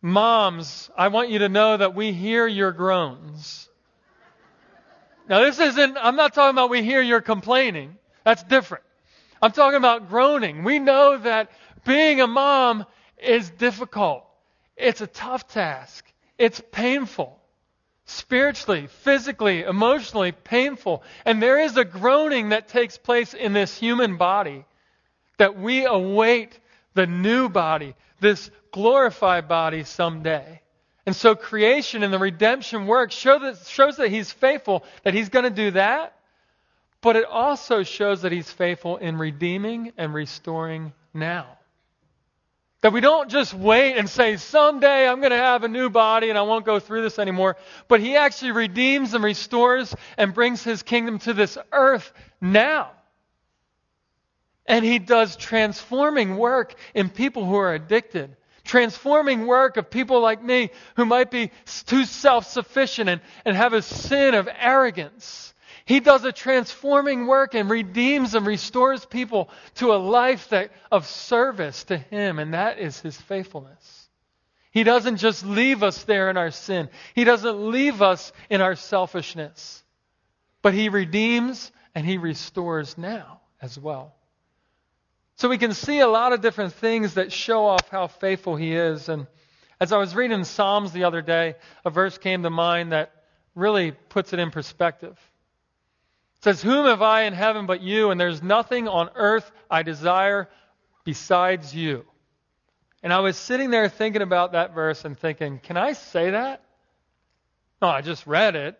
Moms, 0.01 0.89
I 0.97 1.07
want 1.07 1.29
you 1.29 1.39
to 1.39 1.49
know 1.49 1.77
that 1.77 1.95
we 1.95 2.11
hear 2.11 2.45
your 2.45 2.71
groans. 2.71 3.69
Now, 5.27 5.39
this 5.39 5.59
isn't, 5.59 5.97
I'm 5.97 6.15
not 6.15 6.33
talking 6.33 6.55
about 6.55 6.69
we 6.69 6.83
hear 6.83 7.01
your 7.01 7.21
complaining. 7.21 7.97
That's 8.23 8.43
different. 8.43 8.83
I'm 9.41 9.51
talking 9.51 9.77
about 9.77 10.09
groaning. 10.09 10.63
We 10.63 10.79
know 10.79 11.17
that 11.17 11.49
being 11.85 12.21
a 12.21 12.27
mom 12.27 12.85
is 13.17 13.49
difficult. 13.49 14.24
It's 14.77 15.01
a 15.01 15.07
tough 15.07 15.47
task. 15.47 16.05
It's 16.37 16.61
painful. 16.71 17.39
Spiritually, 18.05 18.87
physically, 18.87 19.63
emotionally 19.63 20.31
painful. 20.31 21.03
And 21.25 21.41
there 21.41 21.59
is 21.59 21.75
a 21.75 21.85
groaning 21.85 22.49
that 22.49 22.67
takes 22.67 22.97
place 22.97 23.33
in 23.33 23.53
this 23.53 23.77
human 23.77 24.17
body 24.17 24.65
that 25.37 25.57
we 25.57 25.85
await 25.85 26.59
the 26.93 27.07
new 27.07 27.49
body, 27.49 27.95
this 28.19 28.51
glorified 28.71 29.47
body 29.47 29.83
someday. 29.83 30.61
And 31.05 31.15
so 31.15 31.35
creation 31.35 32.03
and 32.03 32.13
the 32.13 32.19
redemption 32.19 32.87
work 32.87 33.11
show 33.11 33.39
that, 33.39 33.65
shows 33.67 33.97
that 33.97 34.09
He's 34.09 34.31
faithful, 34.31 34.83
that 35.03 35.13
He's 35.13 35.29
going 35.29 35.43
to 35.43 35.49
do 35.49 35.71
that. 35.71 36.13
But 37.01 37.15
it 37.15 37.25
also 37.25 37.83
shows 37.83 38.23
that 38.23 38.31
He's 38.31 38.49
faithful 38.49 38.97
in 38.97 39.17
redeeming 39.17 39.93
and 39.97 40.13
restoring 40.13 40.93
now. 41.13 41.57
That 42.85 42.93
we 42.93 43.01
don't 43.01 43.31
just 43.31 43.51
wait 43.51 43.97
and 43.97 44.07
say, 44.07 44.37
someday 44.37 45.07
I'm 45.09 45.17
going 45.17 45.31
to 45.31 45.37
have 45.37 45.63
a 45.63 45.67
new 45.67 45.89
body 45.89 46.29
and 46.29 46.37
I 46.37 46.43
won't 46.43 46.67
go 46.67 46.79
through 46.79 47.01
this 47.01 47.17
anymore. 47.17 47.57
But 47.87 47.99
He 47.99 48.15
actually 48.15 48.51
redeems 48.51 49.15
and 49.15 49.23
restores 49.23 49.95
and 50.19 50.35
brings 50.35 50.63
His 50.63 50.83
kingdom 50.83 51.17
to 51.17 51.33
this 51.33 51.57
earth 51.71 52.13
now. 52.39 52.91
And 54.67 54.85
He 54.85 54.99
does 54.99 55.35
transforming 55.35 56.37
work 56.37 56.75
in 56.93 57.09
people 57.09 57.43
who 57.43 57.55
are 57.55 57.73
addicted. 57.73 58.37
Transforming 58.63 59.47
work 59.47 59.77
of 59.77 59.89
people 59.89 60.21
like 60.21 60.43
me 60.43 60.69
who 60.95 61.05
might 61.05 61.31
be 61.31 61.49
too 61.87 62.05
self 62.05 62.45
sufficient 62.45 63.09
and, 63.09 63.21
and 63.45 63.57
have 63.57 63.73
a 63.73 63.81
sin 63.81 64.35
of 64.35 64.47
arrogance. 64.59 65.54
He 65.85 65.99
does 65.99 66.25
a 66.25 66.31
transforming 66.31 67.27
work 67.27 67.53
and 67.53 67.69
redeems 67.69 68.33
and 68.33 68.45
restores 68.45 69.05
people 69.05 69.49
to 69.75 69.93
a 69.93 69.97
life 69.97 70.49
that, 70.49 70.71
of 70.91 71.05
service 71.05 71.83
to 71.85 71.97
Him, 71.97 72.39
and 72.39 72.55
that 72.55 72.79
is 72.79 72.99
His 72.99 73.15
faithfulness. 73.15 74.09
He 74.71 74.83
doesn't 74.83 75.17
just 75.17 75.45
leave 75.45 75.83
us 75.83 76.03
there 76.03 76.29
in 76.31 76.37
our 76.37 76.49
sin. 76.49 76.89
He 77.13 77.23
doesn't 77.23 77.71
leave 77.71 78.01
us 78.01 78.33
in 78.49 78.61
our 78.61 78.75
selfishness. 78.75 79.83
But 80.63 80.73
He 80.73 80.89
redeems 80.89 81.71
and 81.93 82.05
He 82.05 82.17
restores 82.17 82.97
now 82.97 83.41
as 83.61 83.77
well. 83.77 84.15
So 85.35 85.49
we 85.49 85.59
can 85.59 85.73
see 85.73 85.99
a 85.99 86.07
lot 86.07 86.33
of 86.33 86.41
different 86.41 86.73
things 86.73 87.13
that 87.13 87.31
show 87.31 87.67
off 87.67 87.89
how 87.89 88.07
faithful 88.07 88.55
He 88.55 88.73
is. 88.73 89.07
And 89.07 89.27
as 89.79 89.91
I 89.91 89.97
was 89.97 90.15
reading 90.15 90.45
Psalms 90.45 90.93
the 90.93 91.03
other 91.03 91.21
day, 91.21 91.55
a 91.85 91.91
verse 91.91 92.17
came 92.17 92.41
to 92.41 92.49
mind 92.49 92.91
that 92.91 93.11
really 93.53 93.91
puts 93.91 94.33
it 94.33 94.39
in 94.39 94.49
perspective 94.49 95.15
says, 96.45 96.61
Whom 96.61 96.85
have 96.85 97.01
I 97.01 97.23
in 97.23 97.33
heaven 97.33 97.65
but 97.65 97.81
you? 97.81 98.11
And 98.11 98.21
there's 98.21 98.41
nothing 98.41 98.87
on 98.87 99.09
earth 99.15 99.51
I 99.69 99.81
desire 99.81 100.47
besides 101.03 101.75
you. 101.75 102.05
And 103.01 103.11
I 103.11 103.19
was 103.19 103.35
sitting 103.35 103.71
there 103.71 103.89
thinking 103.89 104.21
about 104.21 104.51
that 104.51 104.73
verse 104.73 105.05
and 105.05 105.19
thinking, 105.19 105.59
Can 105.59 105.75
I 105.75 105.93
say 105.93 106.31
that? 106.31 106.63
No, 107.81 107.87
I 107.89 108.01
just 108.01 108.25
read 108.27 108.55
it. 108.55 108.79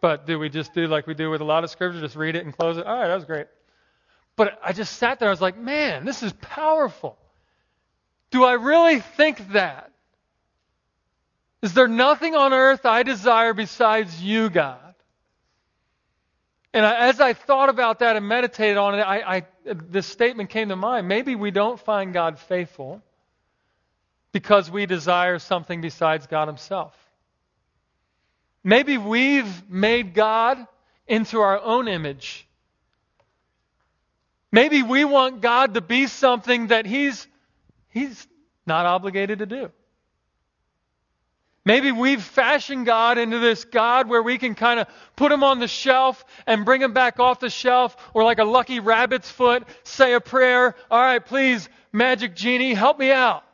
But 0.00 0.26
do 0.26 0.38
we 0.38 0.48
just 0.48 0.74
do 0.74 0.86
like 0.86 1.06
we 1.06 1.14
do 1.14 1.30
with 1.30 1.42
a 1.42 1.44
lot 1.44 1.62
of 1.62 1.70
scripture, 1.70 2.00
just 2.00 2.16
read 2.16 2.36
it 2.36 2.44
and 2.44 2.56
close 2.56 2.78
it? 2.78 2.86
All 2.86 2.98
right, 2.98 3.08
that 3.08 3.14
was 3.14 3.24
great. 3.24 3.46
But 4.36 4.58
I 4.64 4.72
just 4.72 4.96
sat 4.96 5.20
there, 5.20 5.28
I 5.28 5.30
was 5.30 5.40
like, 5.40 5.58
man, 5.58 6.04
this 6.04 6.22
is 6.22 6.32
powerful. 6.32 7.18
Do 8.30 8.44
I 8.44 8.54
really 8.54 9.00
think 9.00 9.52
that? 9.52 9.92
Is 11.62 11.74
there 11.74 11.88
nothing 11.88 12.34
on 12.34 12.52
earth 12.52 12.84
I 12.84 13.02
desire 13.02 13.54
besides 13.54 14.22
you, 14.22 14.50
God? 14.50 14.83
And 16.74 16.84
as 16.84 17.20
I 17.20 17.34
thought 17.34 17.68
about 17.68 18.00
that 18.00 18.16
and 18.16 18.26
meditated 18.26 18.76
on 18.76 18.98
it, 18.98 19.02
I, 19.02 19.36
I, 19.36 19.42
this 19.64 20.06
statement 20.06 20.50
came 20.50 20.70
to 20.70 20.76
mind. 20.76 21.06
Maybe 21.06 21.36
we 21.36 21.52
don't 21.52 21.78
find 21.78 22.12
God 22.12 22.36
faithful 22.40 23.00
because 24.32 24.68
we 24.68 24.84
desire 24.84 25.38
something 25.38 25.80
besides 25.80 26.26
God 26.26 26.48
Himself. 26.48 26.92
Maybe 28.64 28.98
we've 28.98 29.70
made 29.70 30.14
God 30.14 30.66
into 31.06 31.38
our 31.38 31.62
own 31.62 31.86
image. 31.86 32.44
Maybe 34.50 34.82
we 34.82 35.04
want 35.04 35.42
God 35.42 35.74
to 35.74 35.80
be 35.80 36.08
something 36.08 36.68
that 36.68 36.86
He's, 36.86 37.24
he's 37.90 38.26
not 38.66 38.84
obligated 38.84 39.38
to 39.38 39.46
do. 39.46 39.70
Maybe 41.64 41.92
we've 41.92 42.22
fashioned 42.22 42.84
God 42.84 43.16
into 43.16 43.38
this 43.38 43.64
God 43.64 44.08
where 44.08 44.22
we 44.22 44.36
can 44.36 44.54
kind 44.54 44.80
of 44.80 44.88
put 45.16 45.32
him 45.32 45.42
on 45.42 45.60
the 45.60 45.68
shelf 45.68 46.24
and 46.46 46.64
bring 46.64 46.82
him 46.82 46.92
back 46.92 47.18
off 47.18 47.40
the 47.40 47.48
shelf, 47.48 47.96
or 48.12 48.22
like 48.22 48.38
a 48.38 48.44
lucky 48.44 48.80
rabbit's 48.80 49.30
foot, 49.30 49.64
say 49.82 50.12
a 50.12 50.20
prayer. 50.20 50.74
All 50.90 51.00
right, 51.00 51.24
please, 51.24 51.68
magic 51.90 52.36
genie, 52.36 52.74
help 52.74 52.98
me 52.98 53.10
out. 53.10 53.44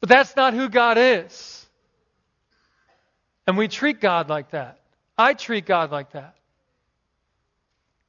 But 0.00 0.10
that's 0.10 0.36
not 0.36 0.52
who 0.52 0.68
God 0.68 0.98
is. 0.98 1.66
And 3.46 3.56
we 3.56 3.66
treat 3.66 4.00
God 4.00 4.28
like 4.28 4.50
that. 4.50 4.78
I 5.16 5.32
treat 5.32 5.64
God 5.64 5.90
like 5.90 6.12
that. 6.12 6.34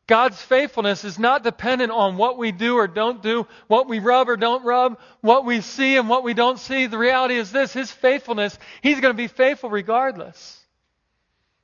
God's 0.10 0.41
faithfulness 0.41 1.06
is 1.06 1.19
not 1.19 1.43
dependent 1.43 1.91
on 1.91 2.17
what 2.17 2.39
we 2.39 2.52
do 2.52 2.78
or 2.78 2.88
don't 2.88 3.22
do, 3.22 3.45
what 3.67 3.88
we 3.88 4.00
rub 4.00 4.28
or 4.28 4.38
don't 4.38 4.65
rub, 4.65 5.00
what 5.22 5.45
we 5.45 5.62
see 5.62 5.98
and 5.98 6.10
what 6.10 6.24
we 6.24 6.34
don't 6.34 6.58
see. 6.58 6.88
The 6.88 6.98
reality 6.98 7.36
is 7.36 7.52
this 7.52 7.74
His 7.74 7.91
faithfulness, 7.91 8.58
He's 8.82 9.00
going 9.02 9.13
to 9.13 9.17
be 9.17 9.28
faithful 9.28 9.69
regardless. 9.69 10.60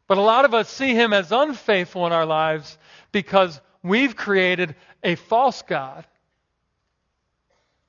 But 0.08 0.20
a 0.20 0.22
lot 0.22 0.46
of 0.46 0.54
us 0.54 0.70
see 0.70 0.94
Him 0.94 1.12
as 1.12 1.32
unfaithful 1.32 2.06
in 2.06 2.14
our 2.14 2.28
lives 2.28 2.78
because 3.12 3.60
we've 3.82 4.16
created 4.16 4.76
a 5.04 5.16
false 5.16 5.64
God. 5.64 6.06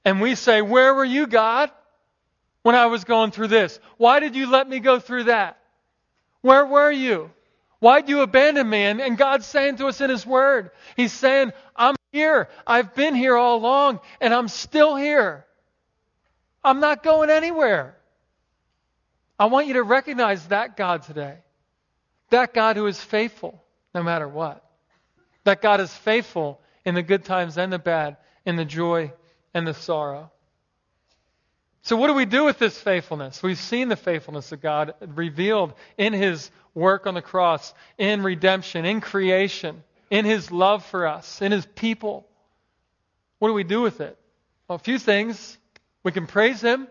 And 0.07 0.23
we 0.23 0.37
say, 0.37 0.63
Where 0.63 0.95
were 0.95 1.05
you, 1.05 1.27
God, 1.27 1.71
when 2.63 2.75
I 2.75 2.87
was 2.87 3.05
going 3.05 3.31
through 3.31 3.49
this? 3.49 3.79
Why 3.99 4.21
did 4.21 4.35
you 4.35 4.51
let 4.51 4.67
me 4.67 4.81
go 4.81 5.01
through 5.01 5.25
that? 5.25 5.59
Where 6.41 6.65
were 6.65 6.91
you? 6.91 7.31
Why'd 7.79 8.09
you 8.09 8.21
abandon 8.21 8.69
me? 8.69 8.85
And, 8.85 9.01
and 9.01 9.19
God's 9.19 9.47
saying 9.47 9.77
to 9.77 9.87
us 9.87 10.01
in 10.01 10.11
His 10.11 10.27
Word, 10.27 10.71
He's 10.97 11.13
saying, 11.13 11.53
I'm 11.75 11.95
here. 12.13 12.49
I've 12.67 12.95
been 12.95 13.15
here 13.15 13.37
all 13.37 13.57
along, 13.57 14.01
and 14.21 14.33
I'm 14.33 14.49
still 14.49 14.97
here. 14.97 15.45
I'm 16.65 16.81
not 16.81 17.03
going 17.03 17.31
anywhere. 17.31 17.97
I 19.39 19.47
want 19.47 19.67
you 19.67 19.75
to 19.75 19.83
recognize 19.83 20.47
that 20.49 20.77
God 20.77 21.03
today. 21.03 21.39
That 22.31 22.55
God 22.55 22.77
who 22.77 22.87
is 22.87 23.01
faithful 23.01 23.63
no 23.95 24.03
matter 24.03 24.27
what. 24.27 24.65
That 25.45 25.63
God 25.63 25.81
is 25.81 25.93
faithful 25.93 26.61
in 26.85 26.95
the 26.95 27.03
good 27.03 27.25
times 27.25 27.59
and 27.59 27.73
the 27.73 27.79
bad, 27.79 28.17
in 28.45 28.57
the 28.57 28.65
joy 28.65 29.13
and 29.55 29.67
the 29.67 29.75
sorrow. 29.75 30.31
So, 31.83 31.97
what 31.97 32.09
do 32.09 32.15
we 32.15 32.25
do 32.25 32.45
with 32.45 32.59
this 32.59 32.77
faithfulness? 32.81 33.43
We've 33.43 33.59
seen 33.59 33.89
the 33.89 33.97
faithfulness 33.97 34.51
of 34.51 34.61
God 34.61 34.95
revealed 35.01 35.73
in 35.97 36.13
His 36.13 36.51
work 36.77 37.07
on 37.07 37.15
the 37.15 37.23
cross, 37.23 37.75
in 37.99 38.23
redemption, 38.23 38.85
in 38.85 39.01
creation, 39.01 39.83
in 40.11 40.25
His 40.25 40.53
love 40.53 40.85
for 40.85 41.07
us, 41.07 41.43
in 41.43 41.51
His 41.51 41.67
people. 41.67 42.29
What 43.41 43.49
do 43.49 43.55
we 43.55 43.65
do 43.65 43.81
with 43.81 44.01
it? 44.01 44.17
Well, 44.69 44.77
a 44.77 44.79
few 44.79 44.99
things. 44.99 45.59
We 46.05 46.13
can 46.13 46.27
praise 46.27 46.61
Him. 46.61 46.87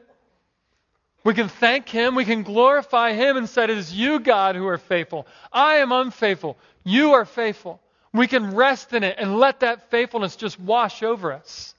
We 1.24 1.34
can 1.34 1.48
thank 1.48 1.88
Him. 1.88 2.15
We 2.15 2.26
can 2.26 2.43
glorify 2.43 3.13
Him 3.13 3.38
and 3.38 3.48
say, 3.48 3.65
It 3.65 3.69
is 3.69 3.93
you, 3.93 4.19
God, 4.19 4.56
who 4.56 4.67
are 4.67 4.78
faithful. 4.78 5.28
I 5.54 5.76
am 5.76 5.91
unfaithful. 5.91 6.58
You 6.84 7.13
are 7.13 7.26
faithful. 7.26 7.80
We 8.12 8.28
can 8.28 8.56
rest 8.56 8.93
in 8.93 9.04
it 9.04 9.17
and 9.19 9.38
let 9.39 9.60
that 9.60 9.91
faithfulness 9.91 10.36
just 10.36 10.60
wash 10.60 11.04
over 11.04 11.32
us. 11.32 11.76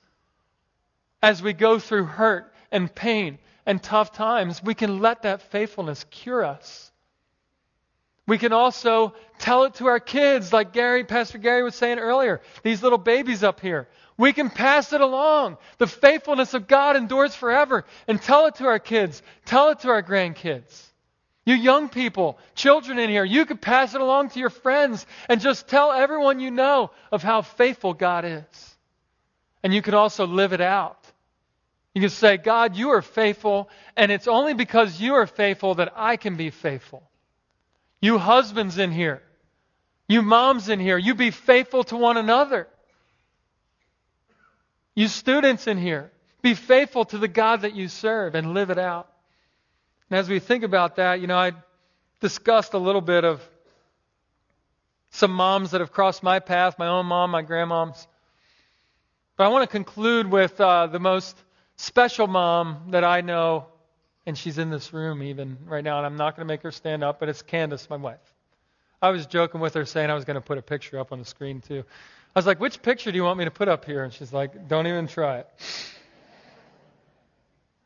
As 1.22 1.42
we 1.42 1.52
go 1.54 1.78
through 1.78 2.04
hurt 2.04 2.52
and 2.70 2.94
pain 2.94 3.38
and 3.64 3.82
tough 3.82 4.12
times, 4.12 4.62
we 4.62 4.74
can 4.74 5.00
let 5.00 5.22
that 5.22 5.42
faithfulness 5.42 6.04
cure 6.10 6.44
us. 6.44 6.92
We 8.26 8.38
can 8.38 8.52
also 8.52 9.14
tell 9.38 9.64
it 9.64 9.74
to 9.74 9.86
our 9.86 10.00
kids, 10.00 10.52
like 10.52 10.72
Gary, 10.72 11.04
Pastor 11.04 11.38
Gary 11.38 11.62
was 11.62 11.76
saying 11.76 11.98
earlier, 11.98 12.40
these 12.62 12.82
little 12.82 12.98
babies 12.98 13.44
up 13.44 13.60
here. 13.60 13.88
We 14.18 14.32
can 14.32 14.50
pass 14.50 14.92
it 14.92 15.00
along. 15.00 15.58
The 15.78 15.86
faithfulness 15.86 16.54
of 16.54 16.66
God 16.66 16.96
endures 16.96 17.34
forever. 17.34 17.84
And 18.08 18.20
tell 18.20 18.46
it 18.46 18.56
to 18.56 18.66
our 18.66 18.78
kids. 18.78 19.22
Tell 19.44 19.68
it 19.68 19.80
to 19.80 19.90
our 19.90 20.02
grandkids. 20.02 20.82
You 21.44 21.54
young 21.54 21.88
people, 21.88 22.38
children 22.56 22.98
in 22.98 23.08
here, 23.08 23.24
you 23.24 23.46
could 23.46 23.60
pass 23.60 23.94
it 23.94 24.00
along 24.00 24.30
to 24.30 24.40
your 24.40 24.50
friends 24.50 25.06
and 25.28 25.40
just 25.40 25.68
tell 25.68 25.92
everyone 25.92 26.40
you 26.40 26.50
know 26.50 26.90
of 27.12 27.22
how 27.22 27.42
faithful 27.42 27.94
God 27.94 28.24
is. 28.24 28.76
And 29.62 29.72
you 29.72 29.80
can 29.80 29.94
also 29.94 30.26
live 30.26 30.52
it 30.52 30.60
out. 30.60 30.98
You 31.94 32.00
can 32.00 32.10
say, 32.10 32.36
God, 32.36 32.76
you 32.76 32.90
are 32.90 33.02
faithful, 33.02 33.70
and 33.96 34.10
it's 34.10 34.28
only 34.28 34.54
because 34.54 35.00
you 35.00 35.14
are 35.14 35.26
faithful 35.26 35.76
that 35.76 35.92
I 35.94 36.16
can 36.16 36.36
be 36.36 36.50
faithful. 36.50 37.08
You 38.06 38.18
husbands 38.18 38.78
in 38.78 38.92
here, 38.92 39.20
you 40.06 40.22
moms 40.22 40.68
in 40.68 40.78
here, 40.78 40.96
you 40.96 41.16
be 41.16 41.32
faithful 41.32 41.82
to 41.82 41.96
one 41.96 42.16
another. 42.16 42.68
You 44.94 45.08
students 45.08 45.66
in 45.66 45.76
here, 45.76 46.12
be 46.40 46.54
faithful 46.54 47.04
to 47.06 47.18
the 47.18 47.26
God 47.26 47.62
that 47.62 47.74
you 47.74 47.88
serve 47.88 48.36
and 48.36 48.54
live 48.54 48.70
it 48.70 48.78
out. 48.78 49.08
And 50.08 50.20
as 50.20 50.28
we 50.28 50.38
think 50.38 50.62
about 50.62 50.94
that, 50.96 51.20
you 51.20 51.26
know, 51.26 51.36
I 51.36 51.50
discussed 52.20 52.74
a 52.74 52.78
little 52.78 53.00
bit 53.00 53.24
of 53.24 53.42
some 55.10 55.32
moms 55.32 55.72
that 55.72 55.80
have 55.80 55.90
crossed 55.90 56.22
my 56.22 56.38
path, 56.38 56.78
my 56.78 56.86
own 56.86 57.06
mom, 57.06 57.32
my 57.32 57.42
grandmom's. 57.42 58.06
But 59.36 59.46
I 59.46 59.48
want 59.48 59.68
to 59.68 59.72
conclude 59.78 60.30
with 60.30 60.60
uh, 60.60 60.86
the 60.86 61.00
most 61.00 61.36
special 61.74 62.28
mom 62.28 62.92
that 62.92 63.02
I 63.02 63.22
know 63.22 63.66
and 64.26 64.36
she's 64.36 64.58
in 64.58 64.70
this 64.70 64.92
room 64.92 65.22
even 65.22 65.56
right 65.64 65.84
now, 65.84 65.98
and 65.98 66.06
I'm 66.06 66.16
not 66.16 66.36
going 66.36 66.46
to 66.46 66.52
make 66.52 66.62
her 66.62 66.72
stand 66.72 67.04
up, 67.04 67.20
but 67.20 67.28
it's 67.28 67.42
Candace, 67.42 67.88
my 67.88 67.96
wife. 67.96 68.34
I 69.00 69.10
was 69.10 69.26
joking 69.26 69.60
with 69.60 69.74
her 69.74 69.84
saying 69.84 70.10
I 70.10 70.14
was 70.14 70.24
going 70.24 70.34
to 70.34 70.40
put 70.40 70.58
a 70.58 70.62
picture 70.62 70.98
up 70.98 71.12
on 71.12 71.20
the 71.20 71.24
screen 71.24 71.60
too. 71.60 71.84
I 72.34 72.38
was 72.38 72.46
like, 72.46 72.60
which 72.60 72.82
picture 72.82 73.12
do 73.12 73.16
you 73.16 73.24
want 73.24 73.38
me 73.38 73.44
to 73.44 73.50
put 73.50 73.68
up 73.68 73.84
here? 73.84 74.02
And 74.02 74.12
she's 74.12 74.32
like, 74.32 74.68
don't 74.68 74.86
even 74.86 75.06
try 75.06 75.38
it. 75.38 75.48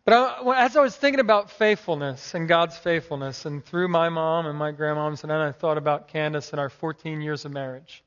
But 0.05 0.15
I, 0.15 0.65
as 0.65 0.77
I 0.77 0.81
was 0.81 0.97
thinking 0.97 1.21
about 1.21 1.51
faithfulness 1.51 2.35
and 2.35 2.49
God's 2.49 2.77
faithfulness, 2.77 3.45
and 3.45 3.65
through 3.65 3.89
my 3.89 4.09
mom 4.09 4.47
and 4.47 4.59
my 4.59 4.73
grandmom's, 4.73 5.23
and 5.23 5.31
then 5.31 5.41
I 5.41 5.53
thought 5.53 5.79
about 5.79 6.09
Candace 6.09 6.51
and 6.53 6.59
our 6.59 6.71
14 6.71 7.21
years 7.21 7.45
of 7.45 7.53
marriage. 7.53 8.03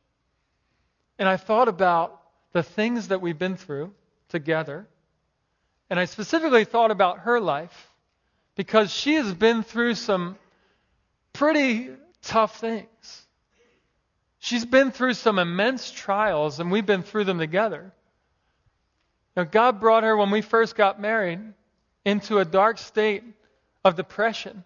And 1.19 1.29
I 1.29 1.37
thought 1.37 1.67
about 1.67 2.19
the 2.51 2.63
things 2.63 3.09
that 3.09 3.21
we've 3.21 3.37
been 3.37 3.57
through 3.57 3.93
together. 4.29 4.87
And 5.89 5.99
I 5.99 6.05
specifically 6.05 6.65
thought 6.65 6.91
about 6.91 7.19
her 7.19 7.39
life 7.39 7.92
because 8.55 8.91
she 8.91 9.15
has 9.15 9.33
been 9.33 9.63
through 9.63 9.95
some 9.95 10.37
pretty 11.31 11.89
tough 12.21 12.59
things. 12.59 13.25
She's 14.39 14.65
been 14.65 14.91
through 14.91 15.13
some 15.13 15.39
immense 15.39 15.89
trials, 15.89 16.59
and 16.59 16.71
we've 16.71 16.85
been 16.85 17.03
through 17.03 17.23
them 17.23 17.39
together. 17.39 17.93
Now, 19.35 19.45
God 19.45 19.79
brought 19.79 20.03
her 20.03 20.15
when 20.15 20.31
we 20.31 20.41
first 20.41 20.75
got 20.75 20.99
married 20.99 21.39
into 22.05 22.37
a 22.39 22.45
dark 22.45 22.77
state 22.77 23.23
of 23.83 23.95
depression. 23.95 24.63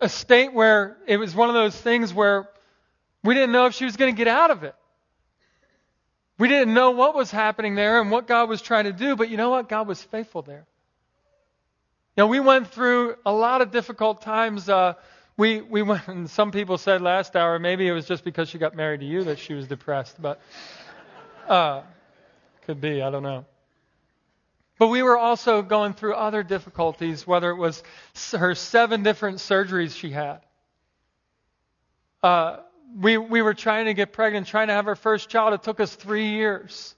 A 0.00 0.08
state 0.08 0.52
where 0.52 0.96
it 1.06 1.16
was 1.16 1.34
one 1.34 1.48
of 1.48 1.54
those 1.54 1.76
things 1.76 2.12
where 2.12 2.48
we 3.24 3.34
didn't 3.34 3.52
know 3.52 3.66
if 3.66 3.74
she 3.74 3.84
was 3.84 3.96
going 3.96 4.14
to 4.14 4.16
get 4.16 4.28
out 4.28 4.50
of 4.50 4.64
it. 4.64 4.74
We 6.38 6.48
didn't 6.48 6.74
know 6.74 6.90
what 6.90 7.14
was 7.14 7.30
happening 7.30 7.74
there 7.74 8.00
and 8.00 8.10
what 8.10 8.26
God 8.26 8.48
was 8.48 8.60
trying 8.60 8.84
to 8.84 8.92
do, 8.92 9.16
but 9.16 9.28
you 9.30 9.36
know 9.36 9.50
what? 9.50 9.68
God 9.68 9.86
was 9.86 10.02
faithful 10.02 10.42
there. 10.42 10.66
Know, 12.16 12.26
we 12.26 12.40
went 12.40 12.68
through 12.68 13.16
a 13.24 13.32
lot 13.32 13.62
of 13.62 13.70
difficult 13.70 14.20
times. 14.20 14.68
Uh, 14.68 14.94
we, 15.38 15.62
we 15.62 15.80
went, 15.80 16.06
and 16.08 16.28
some 16.28 16.50
people 16.50 16.76
said 16.76 17.00
last 17.00 17.36
hour 17.36 17.58
maybe 17.58 17.88
it 17.88 17.92
was 17.92 18.06
just 18.06 18.22
because 18.22 18.50
she 18.50 18.58
got 18.58 18.76
married 18.76 19.00
to 19.00 19.06
you 19.06 19.24
that 19.24 19.38
she 19.38 19.54
was 19.54 19.66
depressed, 19.66 20.20
but 20.20 20.38
uh, 21.48 21.82
could 22.66 22.82
be, 22.82 23.00
I 23.00 23.10
don't 23.10 23.22
know. 23.22 23.46
But 24.78 24.88
we 24.88 25.02
were 25.02 25.16
also 25.16 25.62
going 25.62 25.94
through 25.94 26.14
other 26.14 26.42
difficulties, 26.42 27.26
whether 27.26 27.50
it 27.50 27.56
was 27.56 27.82
her 28.32 28.54
seven 28.54 29.02
different 29.02 29.38
surgeries 29.38 29.96
she 29.96 30.10
had. 30.10 30.40
Uh, 32.22 32.58
we, 32.94 33.16
we 33.16 33.40
were 33.40 33.54
trying 33.54 33.86
to 33.86 33.94
get 33.94 34.12
pregnant, 34.12 34.46
trying 34.48 34.66
to 34.66 34.74
have 34.74 34.86
our 34.86 34.96
first 34.96 35.30
child. 35.30 35.54
It 35.54 35.62
took 35.62 35.80
us 35.80 35.94
three 35.94 36.30
years. 36.30 36.94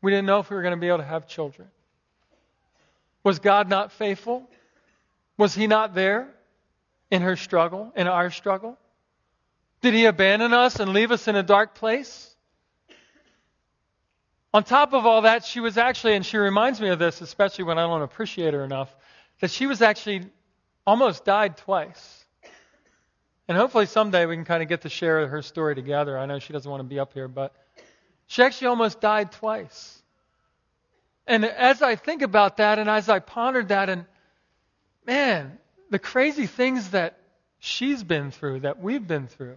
We 0.00 0.10
didn't 0.10 0.26
know 0.26 0.38
if 0.38 0.48
we 0.48 0.56
were 0.56 0.62
going 0.62 0.74
to 0.74 0.80
be 0.80 0.88
able 0.88 0.98
to 0.98 1.04
have 1.04 1.26
children. 1.26 1.68
Was 3.24 3.38
God 3.38 3.68
not 3.68 3.90
faithful? 3.90 4.48
Was 5.36 5.54
He 5.54 5.66
not 5.66 5.94
there 5.94 6.28
in 7.10 7.22
her 7.22 7.36
struggle, 7.36 7.92
in 7.96 8.06
our 8.06 8.30
struggle? 8.30 8.78
Did 9.80 9.94
He 9.94 10.04
abandon 10.04 10.52
us 10.52 10.78
and 10.78 10.92
leave 10.92 11.10
us 11.10 11.26
in 11.26 11.34
a 11.34 11.42
dark 11.42 11.74
place? 11.74 12.30
On 14.52 14.62
top 14.62 14.94
of 14.94 15.04
all 15.04 15.22
that, 15.22 15.44
she 15.44 15.58
was 15.58 15.76
actually, 15.76 16.14
and 16.14 16.24
she 16.24 16.36
reminds 16.36 16.80
me 16.80 16.88
of 16.90 17.00
this, 17.00 17.20
especially 17.20 17.64
when 17.64 17.76
I 17.76 17.82
don't 17.82 18.02
appreciate 18.02 18.54
her 18.54 18.62
enough, 18.62 18.94
that 19.40 19.50
she 19.50 19.66
was 19.66 19.82
actually 19.82 20.26
almost 20.86 21.24
died 21.24 21.56
twice. 21.56 22.24
And 23.48 23.58
hopefully 23.58 23.86
someday 23.86 24.26
we 24.26 24.36
can 24.36 24.44
kind 24.44 24.62
of 24.62 24.68
get 24.68 24.82
to 24.82 24.88
share 24.88 25.26
her 25.26 25.42
story 25.42 25.74
together. 25.74 26.16
I 26.16 26.26
know 26.26 26.38
she 26.38 26.52
doesn't 26.52 26.70
want 26.70 26.80
to 26.80 26.88
be 26.88 27.00
up 27.00 27.14
here, 27.14 27.26
but 27.26 27.52
she 28.26 28.42
actually 28.42 28.68
almost 28.68 29.00
died 29.00 29.32
twice. 29.32 30.00
And 31.26 31.44
as 31.44 31.82
I 31.82 31.96
think 31.96 32.22
about 32.22 32.58
that 32.58 32.78
and 32.78 32.88
as 32.90 33.08
I 33.08 33.18
pondered 33.18 33.68
that, 33.68 33.88
and 33.88 34.04
man, 35.06 35.58
the 35.90 35.98
crazy 35.98 36.46
things 36.46 36.90
that 36.90 37.18
she's 37.58 38.02
been 38.04 38.30
through, 38.30 38.60
that 38.60 38.80
we've 38.80 39.06
been 39.06 39.26
through. 39.26 39.56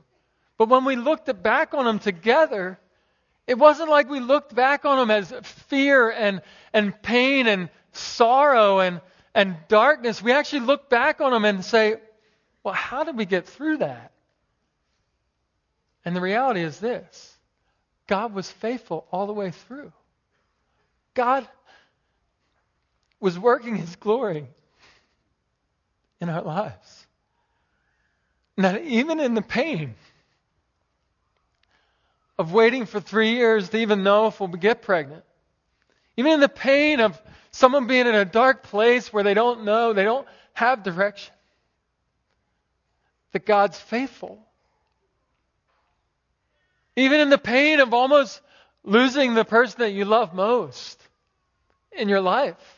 But 0.57 0.69
when 0.69 0.85
we 0.85 0.95
looked 0.95 1.29
back 1.43 1.73
on 1.73 1.85
them 1.85 1.99
together, 1.99 2.79
It 3.47 3.57
wasn't 3.57 3.89
like 3.89 4.09
we 4.09 4.19
looked 4.19 4.53
back 4.53 4.83
on 4.83 4.97
them 4.97 5.09
as 5.09 5.31
fear 5.69 6.09
and, 6.11 6.41
and 6.73 7.01
pain 7.01 7.47
and 7.47 7.69
sorrow 7.93 8.79
and, 8.79 8.99
and 9.33 9.55
darkness. 9.69 10.21
We 10.21 10.33
actually 10.33 10.61
look 10.61 10.89
back 10.89 11.21
on 11.21 11.31
them 11.31 11.45
and 11.45 11.63
say, 11.63 11.95
well, 12.63 12.73
how 12.73 13.05
did 13.05 13.17
we 13.17 13.25
get 13.25 13.47
through 13.47 13.77
that? 13.77 14.11
And 16.03 16.13
the 16.13 16.21
reality 16.21 16.61
is 16.61 16.79
this 16.79 17.37
God 18.05 18.33
was 18.33 18.51
faithful 18.51 19.07
all 19.11 19.27
the 19.27 19.33
way 19.33 19.51
through. 19.51 19.93
God 21.13 21.47
was 23.19 23.37
working 23.37 23.75
his 23.75 23.95
glory 23.95 24.47
in 26.21 26.29
our 26.29 26.41
lives. 26.41 27.07
That 28.57 28.83
even 28.83 29.19
in 29.19 29.33
the 29.33 29.41
pain 29.41 29.95
of 32.39 32.53
waiting 32.53 32.85
for 32.85 32.99
three 32.99 33.31
years 33.31 33.69
to 33.69 33.77
even 33.77 34.03
know 34.03 34.27
if 34.27 34.39
we'll 34.39 34.49
get 34.49 34.81
pregnant, 34.81 35.23
even 36.15 36.33
in 36.33 36.39
the 36.39 36.49
pain 36.49 36.99
of 36.99 37.19
someone 37.51 37.87
being 37.87 38.07
in 38.07 38.15
a 38.15 38.25
dark 38.25 38.63
place 38.63 39.13
where 39.13 39.23
they 39.23 39.33
don't 39.33 39.63
know, 39.63 39.93
they 39.93 40.03
don't 40.03 40.27
have 40.53 40.83
direction, 40.83 41.33
that 43.31 43.45
God's 43.45 43.79
faithful. 43.79 44.39
Even 46.95 47.19
in 47.19 47.29
the 47.29 47.37
pain 47.37 47.79
of 47.79 47.93
almost 47.93 48.41
losing 48.83 49.35
the 49.35 49.45
person 49.45 49.81
that 49.81 49.91
you 49.91 50.05
love 50.05 50.33
most 50.33 50.99
in 51.91 52.09
your 52.09 52.21
life, 52.21 52.76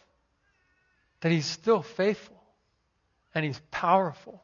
that 1.22 1.32
He's 1.32 1.46
still 1.46 1.82
faithful 1.82 2.42
and 3.34 3.46
He's 3.46 3.62
powerful. 3.72 4.42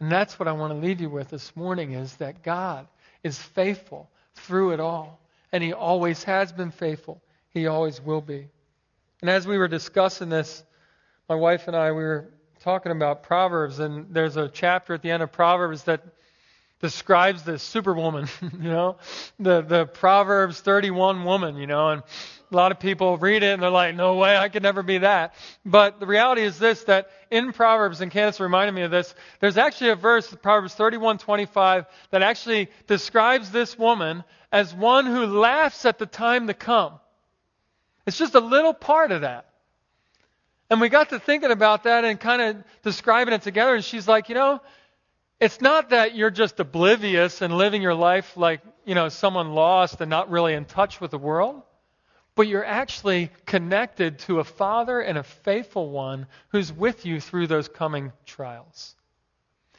And 0.00 0.10
that's 0.10 0.38
what 0.38 0.48
I 0.48 0.52
want 0.52 0.72
to 0.72 0.78
leave 0.78 1.00
you 1.00 1.08
with 1.08 1.28
this 1.28 1.54
morning 1.54 1.92
is 1.92 2.16
that 2.16 2.42
God 2.42 2.86
is 3.22 3.38
faithful 3.38 4.10
through 4.34 4.72
it 4.72 4.80
all. 4.80 5.20
And 5.52 5.62
He 5.62 5.72
always 5.72 6.24
has 6.24 6.52
been 6.52 6.70
faithful. 6.70 7.22
He 7.50 7.66
always 7.66 8.00
will 8.00 8.22
be. 8.22 8.48
And 9.20 9.30
as 9.30 9.46
we 9.46 9.58
were 9.58 9.68
discussing 9.68 10.28
this, 10.28 10.62
my 11.28 11.36
wife 11.36 11.68
and 11.68 11.76
I, 11.76 11.92
we 11.92 12.02
were 12.02 12.28
talking 12.60 12.92
about 12.92 13.22
Proverbs, 13.22 13.78
and 13.78 14.12
there's 14.14 14.36
a 14.36 14.48
chapter 14.48 14.94
at 14.94 15.02
the 15.02 15.10
end 15.10 15.22
of 15.22 15.32
Proverbs 15.32 15.84
that 15.84 16.02
describes 16.80 17.44
the 17.44 17.58
superwoman, 17.58 18.28
you 18.42 18.68
know, 18.68 18.96
the 19.38 19.62
the 19.62 19.86
Proverbs 19.86 20.60
31 20.60 21.24
woman, 21.24 21.56
you 21.56 21.66
know, 21.66 21.88
and 21.90 22.02
a 22.52 22.56
lot 22.56 22.72
of 22.72 22.78
people 22.78 23.16
read 23.16 23.42
it 23.42 23.52
and 23.52 23.62
they're 23.62 23.70
like, 23.70 23.94
no 23.94 24.16
way, 24.16 24.36
I 24.36 24.48
could 24.48 24.62
never 24.62 24.82
be 24.82 24.98
that. 24.98 25.34
But 25.64 26.00
the 26.00 26.06
reality 26.06 26.42
is 26.42 26.58
this, 26.58 26.84
that 26.84 27.10
in 27.30 27.52
Proverbs, 27.52 28.00
and 28.00 28.10
Candace 28.10 28.40
reminded 28.40 28.72
me 28.72 28.82
of 28.82 28.90
this, 28.90 29.14
there's 29.40 29.56
actually 29.56 29.90
a 29.90 29.96
verse, 29.96 30.32
Proverbs 30.42 30.74
31:25, 30.74 31.86
that 32.10 32.22
actually 32.22 32.70
describes 32.86 33.50
this 33.50 33.78
woman 33.78 34.24
as 34.50 34.74
one 34.74 35.06
who 35.06 35.26
laughs 35.26 35.84
at 35.84 35.98
the 35.98 36.06
time 36.06 36.46
to 36.48 36.54
come. 36.54 37.00
It's 38.06 38.18
just 38.18 38.34
a 38.34 38.40
little 38.40 38.74
part 38.74 39.12
of 39.12 39.22
that. 39.22 39.46
And 40.68 40.80
we 40.80 40.88
got 40.88 41.10
to 41.10 41.18
thinking 41.18 41.50
about 41.50 41.84
that 41.84 42.04
and 42.04 42.18
kind 42.18 42.42
of 42.42 42.64
describing 42.82 43.34
it 43.34 43.42
together, 43.42 43.74
and 43.74 43.84
she's 43.84 44.08
like, 44.08 44.28
you 44.28 44.34
know, 44.34 44.60
it's 45.40 45.60
not 45.60 45.90
that 45.90 46.14
you're 46.14 46.30
just 46.30 46.60
oblivious 46.60 47.42
and 47.42 47.52
living 47.52 47.82
your 47.82 47.94
life 47.94 48.36
like, 48.36 48.60
you 48.84 48.94
know, 48.94 49.08
someone 49.08 49.54
lost 49.54 50.00
and 50.00 50.08
not 50.08 50.30
really 50.30 50.54
in 50.54 50.64
touch 50.64 51.00
with 51.00 51.10
the 51.10 51.18
world, 51.18 51.62
but 52.34 52.48
you're 52.48 52.64
actually 52.64 53.30
connected 53.46 54.18
to 54.20 54.40
a 54.40 54.44
father 54.44 55.00
and 55.00 55.18
a 55.18 55.22
faithful 55.22 55.90
one 55.90 56.26
who's 56.48 56.72
with 56.72 57.04
you 57.04 57.20
through 57.20 57.46
those 57.46 57.68
coming 57.68 58.12
trials. 58.26 58.94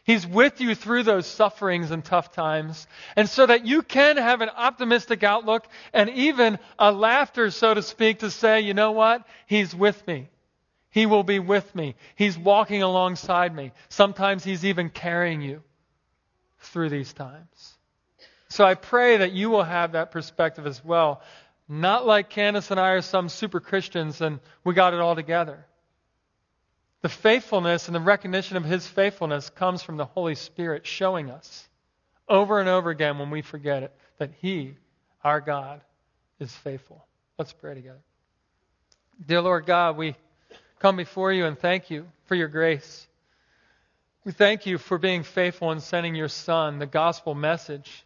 He's 0.03 0.27
with 0.27 0.59
you 0.59 0.75
through 0.75 1.03
those 1.03 1.25
sufferings 1.25 1.91
and 1.91 2.03
tough 2.03 2.33
times. 2.33 2.87
And 3.15 3.29
so 3.29 3.45
that 3.45 3.65
you 3.65 3.81
can 3.81 4.17
have 4.17 4.41
an 4.41 4.49
optimistic 4.49 5.23
outlook 5.23 5.65
and 5.93 6.09
even 6.09 6.59
a 6.77 6.91
laughter, 6.91 7.49
so 7.51 7.73
to 7.73 7.81
speak, 7.81 8.19
to 8.19 8.29
say, 8.29 8.61
you 8.61 8.73
know 8.73 8.91
what? 8.91 9.25
He's 9.47 9.73
with 9.73 10.05
me. 10.05 10.27
He 10.89 11.05
will 11.05 11.23
be 11.23 11.39
with 11.39 11.73
me. 11.73 11.95
He's 12.15 12.37
walking 12.37 12.83
alongside 12.83 13.55
me. 13.55 13.71
Sometimes 13.89 14.43
He's 14.43 14.65
even 14.65 14.89
carrying 14.89 15.41
you 15.41 15.63
through 16.59 16.89
these 16.89 17.13
times. 17.13 17.73
So 18.49 18.63
I 18.63 18.75
pray 18.75 19.17
that 19.17 19.31
you 19.31 19.49
will 19.49 19.63
have 19.63 19.93
that 19.93 20.11
perspective 20.11 20.67
as 20.67 20.83
well. 20.85 21.21
Not 21.67 22.05
like 22.05 22.29
Candace 22.29 22.71
and 22.71 22.79
I 22.79 22.91
are 22.91 23.01
some 23.01 23.29
super 23.29 23.59
Christians 23.59 24.21
and 24.21 24.39
we 24.63 24.73
got 24.73 24.93
it 24.93 24.99
all 24.99 25.15
together. 25.15 25.65
The 27.01 27.09
faithfulness 27.09 27.87
and 27.87 27.95
the 27.95 27.99
recognition 27.99 28.57
of 28.57 28.63
His 28.63 28.87
faithfulness 28.87 29.49
comes 29.49 29.83
from 29.83 29.97
the 29.97 30.05
Holy 30.05 30.35
Spirit 30.35 30.85
showing 30.85 31.29
us 31.29 31.67
over 32.29 32.59
and 32.59 32.69
over 32.69 32.89
again 32.89 33.19
when 33.19 33.29
we 33.29 33.41
forget 33.41 33.83
it 33.83 33.93
that 34.17 34.31
He, 34.39 34.75
our 35.23 35.41
God, 35.41 35.81
is 36.39 36.51
faithful. 36.51 37.05
Let's 37.37 37.53
pray 37.53 37.75
together. 37.75 38.01
Dear 39.25 39.41
Lord 39.41 39.65
God, 39.65 39.97
we 39.97 40.15
come 40.79 40.97
before 40.97 41.31
you 41.31 41.45
and 41.45 41.57
thank 41.57 41.89
you 41.89 42.05
for 42.25 42.35
your 42.35 42.47
grace. 42.47 43.07
We 44.25 44.31
thank 44.31 44.65
you 44.65 44.77
for 44.77 44.97
being 44.97 45.23
faithful 45.23 45.71
in 45.71 45.79
sending 45.81 46.15
your 46.15 46.29
Son, 46.29 46.79
the 46.79 46.85
gospel 46.85 47.35
message. 47.35 48.05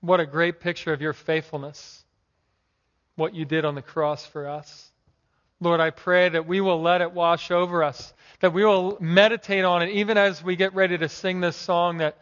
What 0.00 0.20
a 0.20 0.26
great 0.26 0.60
picture 0.60 0.92
of 0.92 1.00
your 1.00 1.12
faithfulness, 1.12 2.04
what 3.16 3.34
you 3.34 3.44
did 3.44 3.64
on 3.64 3.74
the 3.74 3.82
cross 3.82 4.24
for 4.24 4.48
us. 4.48 4.90
Lord, 5.60 5.80
I 5.80 5.90
pray 5.90 6.28
that 6.28 6.46
we 6.46 6.60
will 6.60 6.82
let 6.82 7.00
it 7.00 7.12
wash 7.12 7.50
over 7.50 7.82
us, 7.82 8.12
that 8.40 8.52
we 8.52 8.64
will 8.64 8.98
meditate 9.00 9.64
on 9.64 9.82
it 9.82 9.90
even 9.90 10.18
as 10.18 10.44
we 10.44 10.54
get 10.54 10.74
ready 10.74 10.98
to 10.98 11.08
sing 11.08 11.40
this 11.40 11.56
song 11.56 11.98
that 11.98 12.18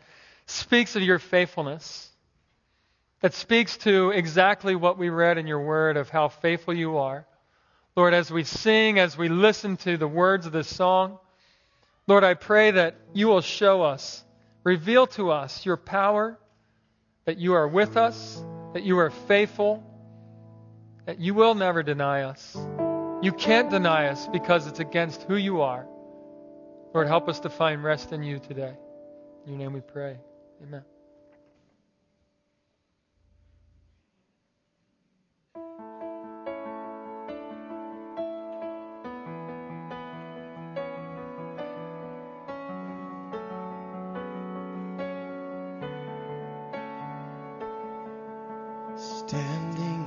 speaks 0.46 0.94
of 0.94 1.02
your 1.02 1.18
faithfulness, 1.18 2.09
that 3.20 3.35
speaks 3.35 3.76
to 3.78 4.11
exactly 4.11 4.76
what 4.76 4.98
we 4.98 5.09
read 5.09 5.37
in 5.37 5.48
your 5.48 5.61
word 5.61 5.96
of 5.96 6.11
how 6.11 6.28
faithful 6.28 6.74
you 6.74 6.98
are. 6.98 7.26
Lord, 7.96 8.14
as 8.14 8.30
we 8.30 8.44
sing, 8.44 8.98
as 8.98 9.18
we 9.18 9.28
listen 9.28 9.76
to 9.78 9.96
the 9.96 10.09
words 10.09 10.46
of 10.46 10.52
this 10.52 10.68
song, 10.68 11.18
Lord, 12.07 12.22
I 12.22 12.35
pray 12.35 12.72
that 12.72 12.96
you 13.14 13.28
will 13.28 13.40
show 13.40 13.83
us, 13.83 14.22
reveal 14.62 15.07
to 15.09 15.30
us 15.30 15.64
your 15.64 15.76
power, 15.76 16.38
that 17.24 17.38
you 17.38 17.54
are 17.54 17.66
with 17.66 17.96
us, 17.96 18.42
that 18.74 18.83
you 18.83 18.98
are 18.98 19.11
faithful, 19.11 19.83
that 21.07 21.21
you 21.21 21.35
will 21.35 21.55
never 21.55 21.83
deny 21.83 22.23
us. 22.23 22.57
You 23.23 23.33
can't 23.33 23.71
deny 23.71 24.09
us 24.09 24.27
because 24.29 24.67
it's 24.67 24.81
against 24.81 25.23
who 25.23 25.37
you 25.37 25.62
are. 25.62 25.87
Lord, 26.95 27.09
help 27.09 27.29
us 27.29 27.40
to 27.40 27.51
find 27.51 27.83
rest 27.83 28.12
in 28.12 28.23
you 28.23 28.38
today. 28.38 28.75
In 29.47 29.53
your 29.53 29.59
name 29.59 29.73
we 29.73 29.81
pray. 29.81 30.19
Amen. 30.62 30.85
Standing 48.97 50.04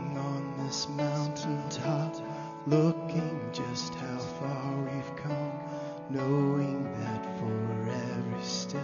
this 0.68 0.90
mountaintop, 0.90 2.14
looking 2.66 3.40
just 3.54 3.96
how 3.96 4.18
far 4.18 4.74
we've 4.82 5.16
come, 5.16 5.54
knowing 6.10 6.84
that 7.00 7.24
for 7.40 7.90
every 7.90 8.44
step 8.44 8.82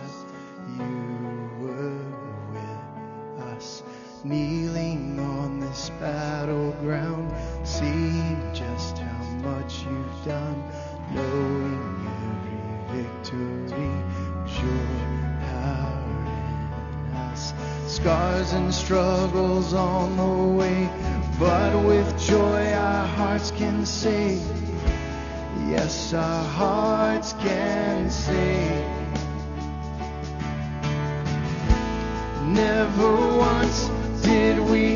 you 0.78 1.50
were 1.60 2.06
with 2.54 3.44
us. 3.54 3.84
Kneeling 4.24 5.20
on 5.20 5.60
this 5.60 5.90
battleground, 6.00 7.34
seeing 7.68 8.40
just 8.54 8.98
how 9.00 9.24
much 9.50 9.84
you've 9.84 10.26
done, 10.26 10.64
knowing 11.12 12.08
every 12.24 13.04
victory 13.04 13.92
is 14.46 14.58
your 14.58 14.88
power 15.52 16.04
in 16.30 17.14
us. 17.18 17.54
Scars 17.88 18.54
and 18.54 18.74
struggles 18.74 19.74
on 19.74 20.16
the 20.16 20.58
way 20.58 20.90
but 21.44 21.76
with 21.84 22.18
joy 22.18 22.72
our 22.72 23.06
hearts 23.06 23.52
can 23.52 23.86
say, 23.86 24.40
Yes, 25.68 26.14
our 26.14 26.44
hearts 26.46 27.34
can 27.34 28.10
say. 28.10 28.88
Never 32.46 33.38
once 33.38 33.90
did 34.22 34.58
we 34.58 34.93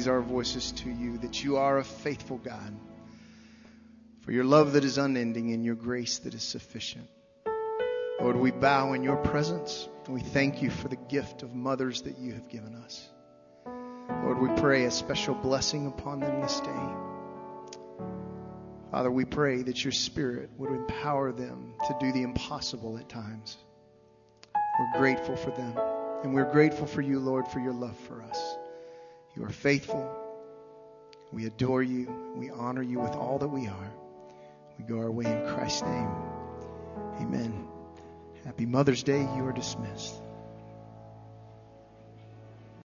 raise 0.00 0.08
our 0.08 0.22
voices 0.22 0.72
to 0.72 0.88
you, 0.88 1.18
that 1.18 1.44
you 1.44 1.58
are 1.58 1.76
a 1.76 1.84
faithful 1.84 2.38
God. 2.38 2.74
For 4.22 4.32
your 4.32 4.44
love 4.44 4.72
that 4.72 4.82
is 4.82 4.96
unending 4.96 5.52
and 5.52 5.62
your 5.62 5.74
grace 5.74 6.20
that 6.20 6.32
is 6.32 6.42
sufficient. 6.42 7.06
Lord, 8.18 8.36
we 8.36 8.50
bow 8.50 8.94
in 8.94 9.02
your 9.02 9.16
presence 9.16 9.86
and 10.06 10.14
we 10.14 10.22
thank 10.22 10.62
you 10.62 10.70
for 10.70 10.88
the 10.88 10.96
gift 10.96 11.42
of 11.42 11.54
mothers 11.54 12.00
that 12.02 12.16
you 12.16 12.32
have 12.32 12.48
given 12.48 12.76
us. 12.76 13.10
Lord, 14.24 14.38
we 14.38 14.48
pray 14.58 14.84
a 14.84 14.90
special 14.90 15.34
blessing 15.34 15.86
upon 15.86 16.20
them 16.20 16.40
this 16.40 16.58
day. 16.60 16.88
Father, 18.90 19.10
we 19.10 19.26
pray 19.26 19.60
that 19.64 19.84
your 19.84 19.92
spirit 19.92 20.48
would 20.56 20.70
empower 20.70 21.30
them 21.30 21.74
to 21.88 21.96
do 22.00 22.10
the 22.10 22.22
impossible 22.22 22.96
at 22.96 23.10
times. 23.10 23.58
We're 24.54 24.98
grateful 24.98 25.36
for 25.36 25.50
them. 25.50 25.78
And 26.22 26.32
we're 26.32 26.50
grateful 26.50 26.86
for 26.86 27.02
you, 27.02 27.18
Lord, 27.18 27.46
for 27.48 27.60
your 27.60 27.74
love 27.74 27.98
for 28.08 28.22
us. 28.22 28.56
You 29.36 29.44
are 29.44 29.50
faithful. 29.50 30.16
We 31.32 31.46
adore 31.46 31.82
you. 31.82 32.34
We 32.36 32.50
honor 32.50 32.82
you 32.82 32.98
with 32.98 33.12
all 33.12 33.38
that 33.38 33.48
we 33.48 33.66
are. 33.68 33.92
We 34.78 34.84
go 34.84 34.98
our 34.98 35.10
way 35.10 35.26
in 35.26 35.54
Christ's 35.54 35.82
name. 35.82 36.10
Amen. 37.20 37.68
Happy 38.44 38.66
Mother's 38.66 39.02
Day. 39.02 39.20
You 39.20 39.46
are 39.46 39.52
dismissed. 39.52 40.19